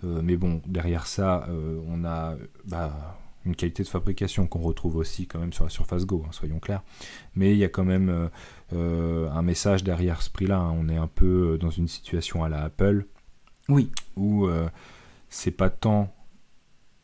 Euh, 0.06 0.22
mais 0.24 0.38
bon, 0.38 0.62
derrière 0.66 1.08
ça, 1.08 1.46
euh, 1.50 1.82
on 1.90 2.06
a 2.06 2.38
bah, 2.66 3.20
une 3.46 3.54
qualité 3.54 3.84
de 3.84 3.88
fabrication 3.90 4.48
qu'on 4.48 4.62
retrouve 4.62 4.96
aussi 4.96 5.28
quand 5.28 5.40
même 5.40 5.52
sur 5.52 5.66
la 5.66 5.70
Surface 5.70 6.06
Go, 6.06 6.24
hein, 6.26 6.32
soyons 6.32 6.60
clairs. 6.60 6.82
Mais 7.36 7.52
il 7.52 7.58
y 7.58 7.66
a 7.66 7.68
quand 7.68 7.84
même 7.84 8.30
un 8.72 9.42
message 9.42 9.84
derrière 9.84 10.22
ce 10.22 10.30
prix-là. 10.30 10.58
Hein. 10.58 10.74
On 10.78 10.88
est 10.88 10.98
un 10.98 11.08
peu 11.08 11.58
dans 11.60 11.70
une 11.70 11.90
situation 11.90 12.46
à 12.46 12.50
la 12.50 12.64
Apple. 12.64 13.06
Oui. 13.68 13.92
Où 14.16 14.48
c'est 15.30 15.52
pas 15.52 15.70
tant 15.70 16.14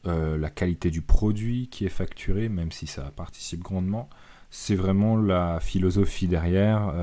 la 0.06 0.50
qualité 0.50 0.90
du 0.90 1.02
produit 1.02 1.68
qui 1.68 1.86
est 1.86 1.90
facturée, 1.90 2.48
même 2.48 2.72
si 2.72 2.88
ça 2.88 3.12
participe 3.16 3.62
grandement. 3.62 4.10
C'est 4.52 4.76
vraiment 4.76 5.18
la 5.18 5.60
philosophie 5.60 6.28
derrière, 6.28 6.94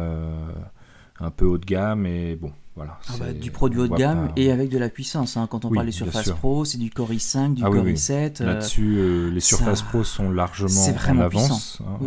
un 1.18 1.30
peu 1.30 1.44
haut 1.44 1.58
de 1.58 1.66
gamme. 1.66 2.06
Et 2.06 2.37
bon, 2.37 2.52
voilà, 2.74 2.98
ah 3.08 3.12
bah, 3.18 3.32
du 3.35 3.50
produit 3.50 3.80
haut 3.80 3.88
de 3.88 3.94
gamme 3.94 4.32
et 4.35 4.50
avec 4.50 4.70
de 4.70 4.78
la 4.78 4.88
puissance. 4.88 5.37
Hein. 5.37 5.46
Quand 5.46 5.66
on 5.66 5.70
parle 5.70 5.87
des 5.87 5.92
Surface 5.92 6.30
Pro, 6.30 6.64
c'est 6.64 6.78
du 6.78 6.90
Core 6.90 7.11
i5, 7.12 7.54
du 7.54 7.64
ah 7.64 7.70
Core 7.70 7.85
i7. 7.85 8.42
Euh, 8.42 8.46
Là-dessus, 8.46 8.96
euh, 8.96 9.30
les 9.30 9.40
Surface 9.40 9.82
Pro 9.82 10.04
sont 10.04 10.30
largement 10.30 10.87
en 11.08 11.18
avance. 11.18 11.82
Hein, 11.87 11.98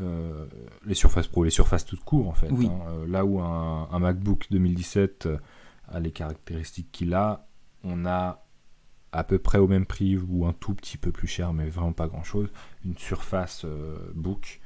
euh, 0.00 0.46
les 0.84 0.94
Surface 0.94 1.28
Pro, 1.28 1.44
les 1.44 1.50
Surface 1.50 1.84
toutes 1.84 2.02
court 2.02 2.28
en 2.28 2.32
fait. 2.32 2.48
Hein. 2.48 3.04
là 3.06 3.24
où 3.24 3.40
un, 3.40 3.88
un, 3.90 3.98
MacBook 3.98 4.46
2017 4.50 5.28
a 5.88 6.00
les 6.00 6.10
caractéristiques 6.10 6.90
qu'il 6.90 7.14
a, 7.14 7.46
on 7.84 8.06
a 8.06 8.44
à 9.10 9.24
peu 9.24 9.38
près 9.38 9.58
au 9.58 9.66
même 9.66 9.86
prix 9.86 10.16
ou 10.16 10.46
un 10.46 10.52
tout 10.52 10.74
petit 10.74 10.98
peu 10.98 11.12
plus 11.12 11.28
cher, 11.28 11.52
mais 11.52 11.68
vraiment 11.68 11.92
pas 11.92 12.08
grand 12.08 12.24
chose, 12.24 12.48
une 12.84 12.98
Surface 12.98 13.64
Book 14.14 14.60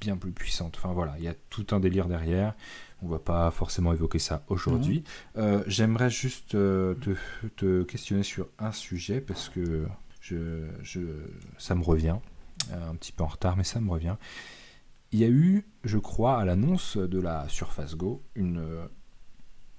bien 0.00 0.16
plus 0.16 0.32
puissante. 0.32 0.74
Enfin 0.76 0.92
voilà, 0.92 1.14
il 1.18 1.24
y 1.24 1.28
a 1.28 1.34
tout 1.50 1.66
un 1.70 1.78
délire 1.78 2.06
derrière. 2.06 2.54
On 3.02 3.08
va 3.08 3.18
pas 3.18 3.50
forcément 3.50 3.92
évoquer 3.92 4.18
ça 4.18 4.44
aujourd'hui. 4.48 5.04
Euh, 5.36 5.62
j'aimerais 5.66 6.08
juste 6.08 6.54
euh, 6.54 6.94
te, 7.56 7.82
questionner 7.82 8.22
sur 8.22 8.48
un 8.58 8.72
sujet 8.72 9.20
parce 9.20 9.50
que 9.50 9.86
je, 10.20 10.64
ça 11.58 11.74
me 11.74 11.84
revient. 11.84 12.16
Euh, 12.72 12.90
un 12.90 12.94
petit 12.94 13.12
peu 13.12 13.22
en 13.22 13.28
retard, 13.28 13.56
mais 13.56 13.64
ça 13.64 13.80
me 13.80 13.90
revient. 13.90 14.16
Il 15.12 15.18
y 15.18 15.24
a 15.24 15.28
eu, 15.28 15.66
je 15.84 15.98
crois, 15.98 16.40
à 16.40 16.44
l'annonce 16.46 16.96
de 16.96 17.20
la 17.20 17.46
Surface 17.48 17.96
Go, 17.96 18.22
une, 18.34 18.64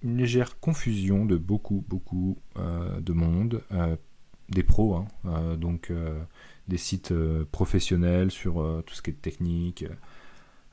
une 0.04 0.18
légère 0.18 0.60
confusion 0.60 1.26
de 1.26 1.38
beaucoup, 1.38 1.84
beaucoup 1.88 2.38
de 2.56 3.14
monde, 3.14 3.62
des 4.50 4.64
pros, 4.64 4.96
hein, 4.96 5.58
donc 5.58 5.92
des 6.70 6.78
sites 6.78 7.14
professionnels 7.52 8.32
sur 8.32 8.84
tout 8.86 8.94
ce 8.96 9.02
qui 9.02 9.10
est 9.10 9.22
technique, 9.22 9.86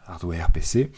hardware, 0.07 0.53
PC, 0.53 0.93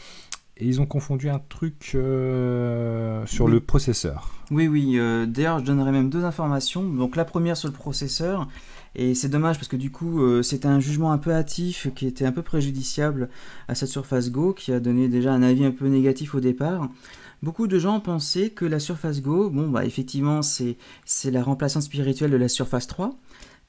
et 0.59 0.65
ils 0.65 0.81
ont 0.81 0.85
confondu 0.85 1.29
un 1.29 1.39
truc 1.39 1.91
euh, 1.95 3.25
sur 3.25 3.47
le 3.47 3.59
processeur. 3.59 4.31
Oui, 4.49 4.67
oui. 4.67 4.93
Euh, 4.97 5.25
d'ailleurs, 5.25 5.59
je 5.59 5.65
donnerai 5.65 5.91
même 5.91 6.09
deux 6.09 6.23
informations. 6.23 6.83
Donc 6.83 7.15
la 7.15 7.25
première 7.25 7.57
sur 7.57 7.67
le 7.67 7.73
processeur. 7.73 8.47
Et 8.95 9.13
c'est 9.13 9.29
dommage 9.29 9.57
parce 9.57 9.67
que 9.67 9.75
du 9.75 9.91
coup, 9.91 10.21
euh, 10.21 10.41
c'était 10.41 10.67
un 10.67 10.79
jugement 10.79 11.11
un 11.11 11.19
peu 11.19 11.31
hâtif 11.31 11.87
qui 11.93 12.07
était 12.07 12.25
un 12.25 12.31
peu 12.31 12.41
préjudiciable 12.41 13.29
à 13.67 13.75
cette 13.75 13.89
Surface 13.89 14.31
Go, 14.31 14.53
qui 14.53 14.71
a 14.71 14.79
donné 14.79 15.07
déjà 15.07 15.33
un 15.33 15.43
avis 15.43 15.65
un 15.65 15.71
peu 15.71 15.87
négatif 15.87 16.33
au 16.33 16.39
départ. 16.39 16.89
Beaucoup 17.43 17.67
de 17.67 17.77
gens 17.77 17.99
pensaient 17.99 18.49
que 18.49 18.65
la 18.65 18.79
Surface 18.79 19.21
Go, 19.21 19.51
bon, 19.51 19.69
bah 19.69 19.85
effectivement, 19.85 20.41
c'est 20.41 20.75
la 21.25 21.43
remplaçante 21.43 21.83
spirituelle 21.83 22.31
de 22.31 22.37
la 22.37 22.47
Surface 22.47 22.87
3 22.87 23.15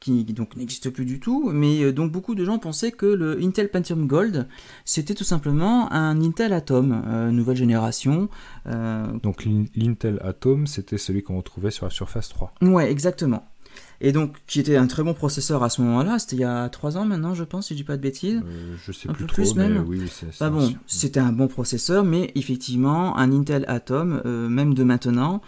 qui 0.01 0.25
donc 0.25 0.57
n'existe 0.57 0.91
plus 0.91 1.05
du 1.05 1.19
tout, 1.21 1.51
mais 1.53 1.83
euh, 1.83 1.93
donc 1.93 2.13
beaucoup 2.13 2.35
de 2.35 2.45
gens 2.45 2.59
pensaient 2.59 2.93
que 2.93 3.07
le 3.07 3.43
Intel 3.43 3.69
Pentium 3.69 4.07
Gold, 4.07 4.47
c'était 4.85 5.15
tout 5.15 5.25
simplement 5.25 5.93
un 5.93 6.21
Intel 6.21 6.53
Atom, 6.53 7.03
euh, 7.07 7.31
nouvelle 7.31 7.57
génération. 7.57 8.29
Euh, 8.67 9.07
donc 9.23 9.45
l'Intel 9.75 10.21
Atom, 10.23 10.67
c'était 10.67 10.99
celui 10.99 11.23
qu'on 11.23 11.37
retrouvait 11.39 11.71
sur 11.71 11.87
la 11.87 11.91
Surface 11.91 12.29
3. 12.29 12.55
Ouais, 12.63 12.91
exactement. 12.91 13.45
Et 14.01 14.13
donc, 14.13 14.37
qui 14.47 14.61
était 14.61 14.77
un 14.77 14.87
très 14.87 15.03
bon 15.03 15.13
processeur 15.13 15.65
à 15.65 15.69
ce 15.69 15.83
moment-là, 15.83 16.21
c'était 16.21 16.37
il 16.37 16.41
y 16.41 16.45
a 16.45 16.69
3 16.69 16.97
ans 16.97 17.05
maintenant, 17.05 17.35
je 17.35 17.43
pense, 17.43 17.67
si 17.67 17.75
je 17.75 17.79
dis 17.79 17.85
pas 17.85 17.97
de 17.97 18.03
bêtises. 18.03 18.41
je 18.87 18.93
sais 18.93 19.09
plus, 19.09 19.27
trop, 19.27 19.43
mais 19.57 19.69
même. 19.69 19.85
oui, 19.89 20.03
c'est 20.09 20.39
bah 20.39 20.51
bon, 20.51 20.73
c'était 20.87 21.19
un 21.19 21.33
bon 21.33 21.49
processeur, 21.49 22.05
mais 22.05 22.31
effectivement, 22.37 23.17
un 23.19 23.33
Intel 23.33 23.65
Atom, 23.67 24.23
même 24.49 24.75
de 24.75 24.85
maintenant, 24.85 25.43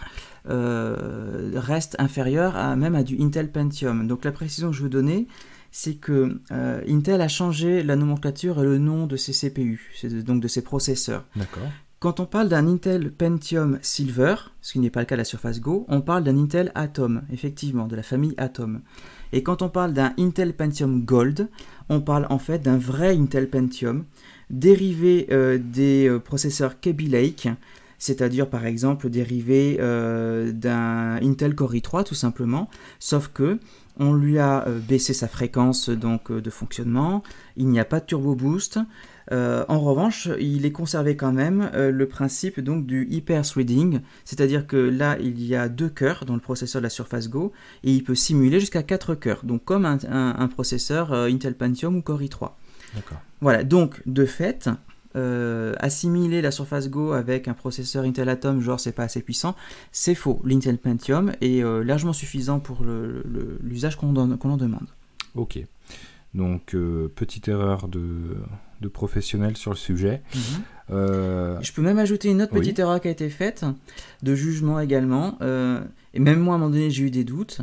euh, 0.48 1.52
reste 1.54 1.96
inférieur 1.98 2.56
à, 2.56 2.76
même 2.76 2.94
à 2.94 3.02
du 3.02 3.20
Intel 3.20 3.50
Pentium. 3.50 4.06
Donc 4.06 4.24
la 4.24 4.32
précision 4.32 4.70
que 4.70 4.76
je 4.76 4.82
veux 4.82 4.88
donner, 4.88 5.26
c'est 5.70 5.94
que 5.94 6.40
euh, 6.50 6.80
Intel 6.88 7.20
a 7.20 7.28
changé 7.28 7.82
la 7.82 7.96
nomenclature 7.96 8.60
et 8.60 8.64
le 8.64 8.78
nom 8.78 9.06
de 9.06 9.16
ses 9.16 9.32
CPU, 9.32 9.92
donc 10.24 10.40
de 10.40 10.48
ses 10.48 10.62
processeurs. 10.62 11.24
D'accord. 11.36 11.68
Quand 11.98 12.18
on 12.18 12.24
parle 12.24 12.48
d'un 12.48 12.66
Intel 12.66 13.12
Pentium 13.12 13.78
Silver, 13.82 14.36
ce 14.62 14.72
qui 14.72 14.78
n'est 14.78 14.88
pas 14.88 15.00
le 15.00 15.06
cas 15.06 15.16
de 15.16 15.20
la 15.20 15.24
Surface 15.24 15.60
Go, 15.60 15.84
on 15.88 16.00
parle 16.00 16.24
d'un 16.24 16.38
Intel 16.38 16.72
Atom, 16.74 17.22
effectivement, 17.30 17.86
de 17.86 17.94
la 17.94 18.02
famille 18.02 18.32
Atom. 18.38 18.80
Et 19.34 19.42
quand 19.42 19.60
on 19.60 19.68
parle 19.68 19.92
d'un 19.92 20.14
Intel 20.18 20.54
Pentium 20.54 21.04
Gold, 21.04 21.50
on 21.90 22.00
parle 22.00 22.26
en 22.30 22.38
fait 22.38 22.60
d'un 22.60 22.78
vrai 22.78 23.14
Intel 23.14 23.50
Pentium, 23.50 24.06
dérivé 24.48 25.26
euh, 25.30 25.58
des 25.62 26.10
processeurs 26.24 26.80
Kaby 26.80 27.06
Lake, 27.08 27.50
c'est-à-dire 28.00 28.48
par 28.48 28.66
exemple 28.66 29.08
dérivé 29.08 29.76
euh, 29.78 30.50
d'un 30.50 31.16
Intel 31.22 31.54
Core 31.54 31.74
i3 31.74 32.02
tout 32.02 32.16
simplement, 32.16 32.68
sauf 32.98 33.28
que 33.32 33.60
on 33.98 34.14
lui 34.14 34.38
a 34.38 34.66
euh, 34.66 34.80
baissé 34.80 35.12
sa 35.12 35.28
fréquence 35.28 35.90
donc 35.90 36.30
euh, 36.30 36.40
de 36.40 36.50
fonctionnement, 36.50 37.22
il 37.56 37.68
n'y 37.68 37.78
a 37.78 37.84
pas 37.84 38.00
de 38.00 38.06
turbo 38.06 38.34
boost. 38.34 38.80
en 39.30 39.80
revanche, 39.80 40.28
il 40.40 40.66
est 40.66 40.72
conservé 40.72 41.14
quand 41.14 41.32
même 41.32 41.70
le 41.74 42.06
principe 42.08 42.58
donc 42.58 42.84
du 42.84 43.06
hyper 43.10 43.42
threading, 43.42 44.00
c'est-à-dire 44.24 44.66
que 44.66 44.76
là 44.76 45.16
il 45.20 45.40
y 45.44 45.54
a 45.54 45.68
deux 45.68 45.90
cœurs 45.90 46.24
dans 46.24 46.34
le 46.34 46.40
processeur 46.40 46.80
de 46.80 46.86
la 46.86 46.90
Surface 46.90 47.28
Go 47.28 47.52
et 47.84 47.92
il 47.92 48.02
peut 48.02 48.16
simuler 48.16 48.58
jusqu'à 48.58 48.82
quatre 48.82 49.14
cœurs, 49.14 49.42
donc 49.44 49.64
comme 49.64 49.84
un, 49.84 49.98
un 50.10 50.48
processeur 50.48 51.12
Intel 51.12 51.54
Pentium 51.54 51.94
ou 51.94 52.02
Core 52.02 52.22
i3. 52.22 52.50
Voilà, 53.40 53.62
donc 53.62 54.02
de 54.06 54.26
fait, 54.26 54.68
euh, 55.16 55.74
assimiler 55.78 56.40
la 56.40 56.50
Surface 56.50 56.88
Go 56.88 57.12
avec 57.12 57.48
un 57.48 57.54
processeur 57.54 58.04
Intel 58.04 58.28
Atom, 58.28 58.60
genre 58.60 58.78
c'est 58.78 58.92
pas 58.92 59.04
assez 59.04 59.22
puissant, 59.22 59.56
c'est 59.92 60.14
faux. 60.14 60.40
L'Intel 60.44 60.78
Pentium 60.78 61.32
est 61.40 61.62
euh, 61.62 61.82
largement 61.82 62.12
suffisant 62.12 62.60
pour 62.60 62.84
l'usage 63.62 63.96
qu'on 63.96 64.14
en 64.16 64.56
demande. 64.56 64.86
Ok. 65.34 65.58
Donc, 66.34 66.74
euh, 66.74 67.10
petite 67.14 67.48
erreur 67.48 67.88
de, 67.88 68.36
de, 68.80 68.88
professionnel 68.88 69.56
sur 69.56 69.72
le 69.72 69.76
sujet. 69.76 70.22
Je 70.90 71.72
peux 71.72 71.82
même 71.82 71.98
ajouter 71.98 72.28
une 72.28 72.42
autre 72.42 72.52
petite 72.52 72.78
erreur 72.78 73.00
qui 73.00 73.08
a 73.08 73.10
été 73.10 73.30
faite, 73.30 73.64
de 74.22 74.34
jugement 74.34 74.80
également, 74.80 75.38
et 76.12 76.18
même 76.18 76.40
moi 76.40 76.54
à 76.54 76.56
un 76.56 76.60
moment 76.60 76.70
donné 76.70 76.90
j'ai 76.90 77.04
eu 77.04 77.10
des 77.10 77.24
doutes, 77.24 77.60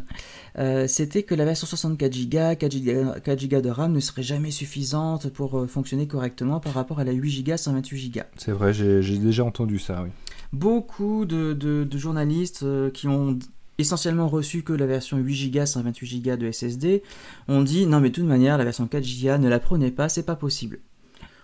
c'était 0.87 1.23
que 1.23 1.35
la 1.35 1.45
version 1.45 1.67
64 1.67 2.29
Go, 2.29 2.55
4 2.57 3.47
Go, 3.47 3.61
de 3.61 3.69
RAM 3.69 3.93
ne 3.93 3.99
serait 3.99 4.23
jamais 4.23 4.51
suffisante 4.51 5.29
pour 5.29 5.65
fonctionner 5.69 6.07
correctement 6.07 6.59
par 6.59 6.73
rapport 6.73 6.99
à 6.99 7.03
la 7.03 7.11
8 7.11 7.43
Go, 7.43 7.57
128 7.57 8.13
Go. 8.13 8.21
C'est 8.37 8.51
vrai, 8.51 8.73
j'ai 8.73 9.17
déjà 9.17 9.43
entendu 9.43 9.79
ça, 9.79 10.01
oui. 10.03 10.09
Beaucoup 10.53 11.25
de, 11.25 11.53
de 11.53 11.97
journalistes 11.97 12.65
qui 12.93 13.07
ont 13.07 13.37
essentiellement 13.77 14.27
reçu 14.27 14.63
que 14.63 14.73
la 14.73 14.87
version 14.87 15.17
8 15.17 15.51
Go 15.51 15.65
128 15.65 16.21
Go 16.21 16.35
de 16.35 16.51
SSD, 16.51 17.03
on 17.47 17.61
dit 17.61 17.85
non 17.85 17.99
mais 17.99 18.09
de 18.09 18.15
toute 18.15 18.25
manière 18.25 18.57
la 18.57 18.63
version 18.63 18.87
4 18.87 19.03
Go 19.03 19.37
ne 19.37 19.49
la 19.49 19.59
prenez 19.59 19.91
pas, 19.91 20.09
c'est 20.09 20.23
pas 20.23 20.35
possible. 20.35 20.79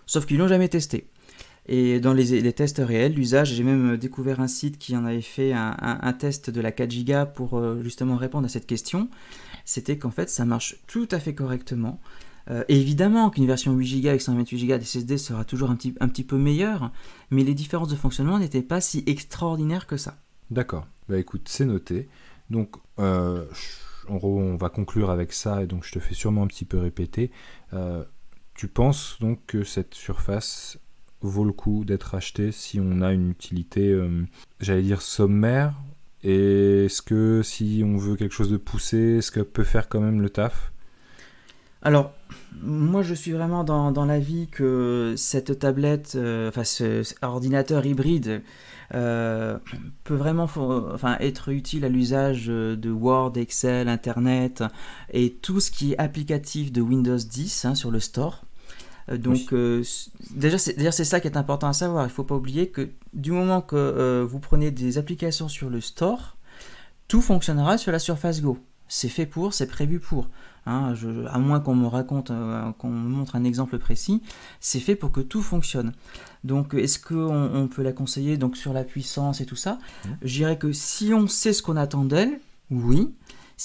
Sauf 0.05 0.25
qu'ils 0.25 0.37
l'ont 0.37 0.47
jamais 0.47 0.67
testé. 0.67 1.07
Et 1.65 2.01
dans 2.01 2.13
les, 2.13 2.51
tests 2.53 2.81
réels, 2.83 3.13
l'usage, 3.13 3.53
j'ai 3.53 3.63
même 3.63 3.95
découvert 3.95 4.41
un 4.41 4.47
site 4.47 4.77
qui 4.77 4.97
en 4.97 5.05
avait 5.05 5.21
fait 5.21 5.53
un, 5.53 6.13
test 6.13 6.49
de 6.49 6.59
la 6.59 6.71
4 6.71 7.05
Go 7.05 7.25
pour 7.33 7.57
euh, 7.57 7.81
justement 7.81 8.17
répondre 8.17 8.45
à 8.45 8.49
cette 8.49 8.67
question. 8.67 9.09
C'était 9.63 9.97
qu'en 9.97 10.11
fait 10.11 10.29
ça 10.29 10.43
marche 10.43 10.75
tout 10.87 11.07
à 11.11 11.19
fait 11.19 11.33
correctement. 11.33 12.01
Euh, 12.49 12.65
évidemment 12.67 13.29
qu'une 13.29 13.47
version 13.47 13.73
8 13.73 14.01
Go 14.01 14.09
avec 14.09 14.21
128 14.21 14.67
Go 14.67 14.77
de 14.77 14.83
SSD 14.83 15.17
sera 15.17 15.45
toujours 15.45 15.71
un 15.71 15.75
petit, 15.75 16.23
peu 16.23 16.37
meilleure, 16.37 16.91
mais 17.31 17.43
les 17.43 17.53
différences 17.53 17.87
de 17.87 17.95
fonctionnement 17.95 18.39
n'étaient 18.39 18.61
pas 18.61 18.81
si 18.81 19.03
extraordinaires 19.07 19.87
que 19.87 19.97
ça. 19.97 20.17
D'accord. 20.51 20.85
Bah 21.07 21.17
écoute, 21.17 21.47
c'est 21.47 21.65
noté. 21.65 22.09
Donc, 22.49 22.75
euh, 22.99 23.45
on, 24.09 24.55
va 24.57 24.69
conclure 24.69 25.09
avec 25.09 25.31
ça, 25.31 25.63
et 25.63 25.67
donc 25.67 25.85
je 25.85 25.93
te 25.93 25.99
fais 25.99 26.13
sûrement 26.13 26.43
un 26.43 26.47
petit 26.47 26.65
peu 26.65 26.77
répéter. 26.77 27.31
Euh, 27.73 28.03
tu 28.53 28.67
penses 28.67 29.17
donc 29.19 29.39
que 29.47 29.63
cette 29.63 29.93
surface 29.93 30.77
vaut 31.27 31.45
le 31.45 31.53
coup 31.53 31.83
d'être 31.85 32.15
achetée 32.15 32.51
si 32.51 32.79
on 32.79 33.01
a 33.01 33.13
une 33.13 33.31
utilité, 33.31 33.89
euh, 33.89 34.25
j'allais 34.59 34.81
dire 34.81 35.01
sommaire? 35.01 35.73
Et 36.23 36.85
est-ce 36.85 37.01
que 37.01 37.41
si 37.43 37.83
on 37.85 37.97
veut 37.97 38.15
quelque 38.15 38.33
chose 38.33 38.51
de 38.51 38.57
poussé, 38.57 39.17
est-ce 39.17 39.31
qu'elle 39.31 39.45
peut 39.45 39.63
faire 39.63 39.89
quand 39.89 39.99
même 39.99 40.21
le 40.21 40.29
taf? 40.29 40.71
Alors, 41.81 42.13
moi 42.61 43.01
je 43.03 43.13
suis 43.13 43.33
vraiment 43.33 43.65
dans, 43.65 44.05
l'avis 44.05 44.47
que 44.47 45.15
cette 45.17 45.59
tablette, 45.59 46.17
enfin 46.47 46.63
ce, 46.63 47.03
ordinateur 47.21 47.85
hybride, 47.85 48.41
euh, 48.93 49.57
peut 50.03 50.15
vraiment 50.15 50.43
enfin, 50.43 51.17
être 51.19 51.49
utile 51.49 51.83
à 51.83 51.89
l'usage 51.89 52.47
de 52.47 52.91
Word, 52.91 53.33
Excel, 53.37 53.87
Internet 53.89 54.63
et 55.11 55.31
tout 55.33 55.59
ce 55.59 55.71
qui 55.71 55.93
est 55.93 55.97
applicatif 55.97 56.71
de 56.71 56.81
Windows 56.81 57.17
10 57.17 57.65
hein, 57.65 57.75
sur 57.75 57.89
le 57.89 57.99
store. 57.99 58.45
Euh, 59.09 59.17
donc 59.17 59.53
euh, 59.53 59.83
déjà 60.31 60.57
c'est 60.57 61.05
ça 61.05 61.19
qui 61.19 61.27
est 61.27 61.37
important 61.37 61.67
à 61.67 61.73
savoir. 61.73 62.03
Il 62.05 62.09
ne 62.09 62.13
faut 62.13 62.23
pas 62.23 62.35
oublier 62.35 62.67
que 62.67 62.89
du 63.13 63.31
moment 63.31 63.61
que 63.61 64.23
vous 64.23 64.39
prenez 64.39 64.71
des 64.71 64.97
applications 64.97 65.47
sur 65.47 65.69
le 65.69 65.81
store, 65.81 66.37
tout 67.07 67.21
fonctionnera 67.21 67.77
sur 67.77 67.91
la 67.91 67.99
Surface 67.99 68.41
Go. 68.41 68.57
C'est 68.87 69.09
fait 69.09 69.25
pour, 69.25 69.53
c'est 69.53 69.67
prévu 69.67 69.99
pour. 69.99 70.27
Hein, 70.65 70.93
à 71.29 71.39
moins 71.39 71.59
qu'on 71.59 71.75
me 71.75 71.87
raconte, 71.87 72.31
qu'on 72.77 72.89
me 72.89 73.09
montre 73.09 73.35
un 73.35 73.43
exemple 73.43 73.77
précis, 73.79 74.21
c'est 74.61 74.79
fait 74.79 74.95
pour 74.95 75.11
que 75.11 75.19
tout 75.19 75.41
fonctionne. 75.41 75.91
Donc, 76.45 76.73
est-ce 76.73 76.99
qu'on 76.99 77.49
on 77.53 77.67
peut 77.67 77.83
la 77.83 77.91
conseiller 77.91 78.37
donc 78.37 78.55
sur 78.55 78.71
la 78.71 78.85
puissance 78.85 79.41
et 79.41 79.45
tout 79.45 79.57
ça? 79.57 79.73
Mmh. 79.73 80.09
Je 80.21 80.33
dirais 80.37 80.57
que 80.57 80.71
si 80.71 81.13
on 81.13 81.27
sait 81.27 81.51
ce 81.51 81.61
qu'on 81.61 81.75
attend 81.75 82.05
d'elle, 82.05 82.39
oui. 82.71 83.13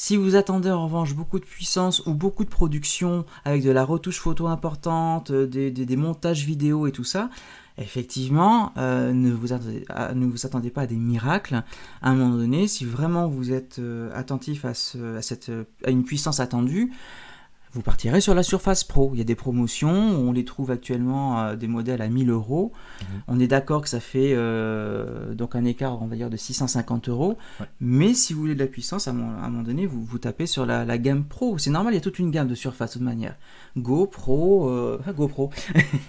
Si 0.01 0.17
vous 0.17 0.37
attendez 0.37 0.71
en 0.71 0.85
revanche 0.85 1.17
beaucoup 1.17 1.41
de 1.41 1.45
puissance 1.45 2.07
ou 2.07 2.15
beaucoup 2.15 2.45
de 2.45 2.49
production 2.49 3.27
avec 3.45 3.65
de 3.65 3.71
la 3.73 3.85
retouche 3.85 4.21
photo 4.21 4.47
importante, 4.47 5.33
euh, 5.33 5.45
des, 5.45 5.97
montages 5.97 6.45
vidéo 6.45 6.87
et 6.87 6.93
tout 6.93 7.03
ça, 7.03 7.31
effectivement, 7.79 8.73
euh, 8.79 9.13
ne, 9.13 9.33
vous 9.33 9.53
attendez, 9.53 10.71
pas 10.71 10.83
à 10.83 10.87
des 10.87 10.95
miracles. 10.95 11.65
À 12.01 12.11
un 12.11 12.15
moment 12.15 12.37
donné, 12.37 12.69
si 12.69 12.85
vraiment 12.85 13.27
vous 13.27 13.53
êtes 13.53 13.81
euh, 13.81 14.13
attentif 14.15 14.65
à 14.65 15.91
une 15.91 16.05
puissance 16.05 16.39
attendue, 16.39 16.93
vous 17.73 17.83
partirez 17.83 18.21
sur 18.21 18.35
la 18.35 18.43
Surface 18.43 18.85
Pro. 18.85 19.11
Il 19.13 19.19
y 19.19 19.21
a 19.21 19.25
des 19.25 19.35
promotions, 19.35 19.91
on 19.91 20.33
les 20.33 20.45
trouve 20.45 20.71
actuellement 20.71 21.41
euh, 21.41 21.57
des 21.57 21.69
modèles 21.69 22.01
à 22.01 22.09
1000 22.09 22.31
euros. 22.31 22.73
Mhm. 23.01 23.07
On 23.29 23.41
est 23.41 23.47
d'accord 23.47 23.83
que 23.83 23.89
ça 23.89 24.01
fait 24.01 24.33
euh, 24.35 25.35
donc 25.35 25.55
un 25.55 25.65
écart, 25.65 26.01
on 26.03 26.07
va 26.07 26.17
dire, 26.17 26.31
de 26.31 26.37
650 26.37 27.09
euros. 27.09 27.37
Mais 27.81 28.15
si 28.15 28.33
vous 28.33 28.41
voulez 28.41 28.55
de 28.55 28.61
la 28.61 28.67
puissance, 28.67 29.07
à 29.07 29.11
un 29.11 29.15
moment 29.15 29.63
donné, 29.63 29.87
vous, 29.87 30.03
vous 30.03 30.19
tapez 30.19 30.47
sur 30.47 30.65
la, 30.65 30.99
gamme 30.99 31.25
Pro. 31.25 31.59
C'est 31.59 31.71
normal, 31.71 31.93
il 31.93 31.97
y 31.97 31.99
a 31.99 32.03
toute 32.03 32.19
une 32.19 32.31
gamme 32.31 32.49
de 32.49 32.55
Surface 32.55 32.91
de 32.91 32.93
toute 32.95 33.03
manière. 33.03 33.37
Go, 33.77 34.07
Pro, 34.07 34.69
euh, 34.71 35.01
Go 35.17 35.29
Pro. 35.29 35.51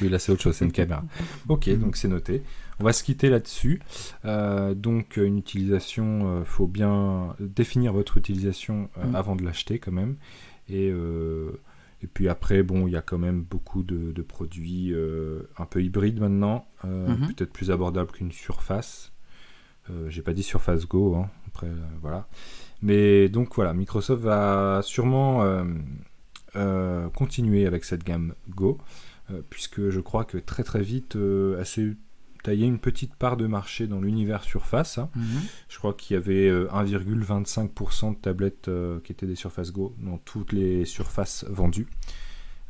oui, 0.00 0.08
là 0.08 0.18
c'est 0.18 0.32
autre 0.32 0.42
chose, 0.42 0.56
c'est 0.56 0.64
une 0.64 0.72
caméra. 0.72 1.04
Ok, 1.48 1.68
donc 1.78 1.96
c'est 1.96 2.08
noté. 2.08 2.42
On 2.80 2.84
va 2.84 2.92
se 2.92 3.04
quitter 3.04 3.28
là-dessus. 3.28 3.80
donc 4.24 5.16
une 5.16 5.38
utilisation, 5.38 6.40
il 6.40 6.46
faut 6.46 6.66
bien 6.66 7.34
définir 7.38 7.92
votre 7.92 8.16
utilisation 8.16 8.88
mm. 8.96 9.14
avant 9.14 9.36
de 9.36 9.44
l'acheter 9.44 9.78
quand 9.78 9.92
même. 9.92 10.16
Et, 10.68 10.90
euh, 10.90 11.60
et 12.02 12.06
puis 12.06 12.28
après, 12.28 12.62
bon, 12.62 12.86
il 12.86 12.92
y 12.92 12.96
a 12.96 13.02
quand 13.02 13.18
même 13.18 13.42
beaucoup 13.42 13.82
de, 13.82 14.22
produits 14.22 14.92
euh, 14.92 15.42
un 15.58 15.66
peu 15.66 15.82
hybrides 15.82 16.20
maintenant, 16.20 16.66
euh, 16.84 17.08
mhm. 17.08 17.34
peut-être 17.34 17.52
plus 17.52 17.70
abordables 17.70 18.10
qu'une 18.10 18.32
Surface. 18.32 19.12
J'ai 20.08 20.22
pas 20.22 20.32
dit 20.32 20.42
Surface 20.42 20.86
Go, 20.86 21.16
hein, 21.16 21.28
après, 21.48 21.68
voilà. 22.00 22.26
Mais 22.80 23.28
donc 23.28 23.54
voilà, 23.54 23.74
Microsoft 23.74 24.22
va 24.22 24.80
sûrement 24.82 25.44
continuer 27.14 27.66
avec 27.66 27.84
cette 27.84 28.02
gamme 28.02 28.34
Go, 28.48 28.78
puisque 29.50 29.90
je 29.90 30.00
crois 30.00 30.24
que 30.24 30.38
très 30.38 30.62
très 30.62 30.80
vite, 30.80 31.18
assez 31.58 31.94
taillé 32.42 32.66
une 32.66 32.78
petite 32.78 33.14
part 33.14 33.36
de 33.36 33.46
marché 33.46 33.86
dans 33.86 34.00
l'univers 34.00 34.42
Surface. 34.44 34.98
Hein. 34.98 35.08
Mhm. 35.14 35.42
Je 35.68 35.78
crois 35.78 35.94
qu'il 35.94 36.14
y 36.14 36.16
avait 36.16 36.50
1,25% 36.50 38.06
euh, 38.06 38.10
de 38.10 38.16
tablettes 38.16 38.68
euh, 38.68 39.00
qui 39.00 39.12
étaient 39.12 39.26
des 39.26 39.36
Surface 39.36 39.72
Go 39.72 39.94
dans 39.98 40.18
toutes 40.18 40.52
les 40.52 40.84
surfaces 40.84 41.44
vendues. 41.48 41.88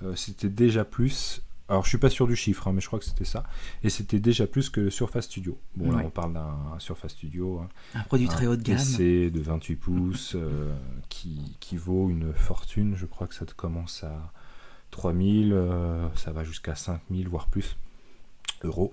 Euh, 0.02 0.14
c'était 0.14 0.48
déjà 0.48 0.84
plus. 0.84 1.42
Alors 1.68 1.84
je 1.84 1.88
suis 1.88 1.98
pas 1.98 2.10
sûr 2.10 2.26
du 2.26 2.36
chiffre, 2.36 2.68
hein, 2.68 2.72
mais 2.74 2.80
je 2.80 2.86
crois 2.86 2.98
que 2.98 3.04
c'était 3.04 3.24
ça. 3.24 3.44
Et 3.82 3.88
c'était 3.88 4.18
déjà 4.18 4.46
plus 4.46 4.68
que 4.68 4.80
le 4.80 4.90
Surface 4.90 5.24
Studio. 5.24 5.58
Bon 5.74 5.90
là 5.90 6.02
on 6.04 6.10
parle 6.10 6.34
d'un 6.34 6.78
Surface 6.78 7.12
Studio. 7.12 7.60
Hein. 7.60 7.68
un 7.94 8.02
produit 8.02 8.28
très 8.28 8.46
haut 8.46 8.56
de 8.56 8.62
gamme. 8.62 8.76
PC 8.76 9.30
de 9.30 9.40
28 9.40 9.76
pouces 9.76 10.36
qui, 11.08 11.56
qui, 11.60 11.76
vaut 11.76 12.10
une 12.10 12.34
fortune. 12.34 12.94
Je 12.96 13.06
crois 13.06 13.26
que 13.26 13.34
ça 13.34 13.46
commence 13.56 14.04
à 14.04 14.32
3000, 14.90 15.56
ça 16.14 16.32
va 16.32 16.44
jusqu'à 16.44 16.74
5000 16.74 17.28
voire 17.28 17.46
plus 17.46 17.76
euros. 18.64 18.92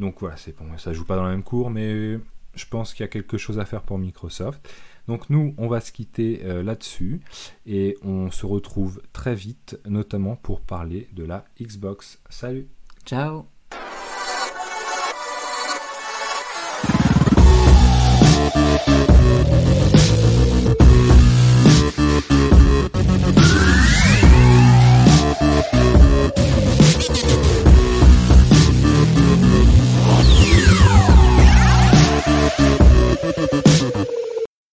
Donc 0.00 0.16
voilà, 0.20 0.36
c'est 0.38 0.56
bon, 0.56 0.76
ça 0.78 0.92
joue 0.94 1.04
pas 1.04 1.14
dans 1.14 1.24
la 1.24 1.30
même 1.30 1.42
cour, 1.42 1.70
mais 1.70 2.18
je 2.54 2.66
pense 2.68 2.94
qu'il 2.94 3.04
y 3.04 3.04
a 3.04 3.08
quelque 3.08 3.36
chose 3.36 3.58
à 3.58 3.66
faire 3.66 3.82
pour 3.82 3.98
Microsoft. 3.98 4.68
Donc 5.06 5.28
nous, 5.28 5.54
on 5.58 5.68
va 5.68 5.80
se 5.80 5.92
quitter 5.92 6.40
euh, 6.44 6.62
là-dessus 6.62 7.20
et 7.66 7.98
on 8.02 8.30
se 8.30 8.46
retrouve 8.46 9.02
très 9.12 9.34
vite, 9.34 9.78
notamment 9.86 10.36
pour 10.36 10.62
parler 10.62 11.08
de 11.12 11.24
la 11.24 11.44
Xbox. 11.60 12.18
Salut 12.30 12.68
Ciao 13.04 13.59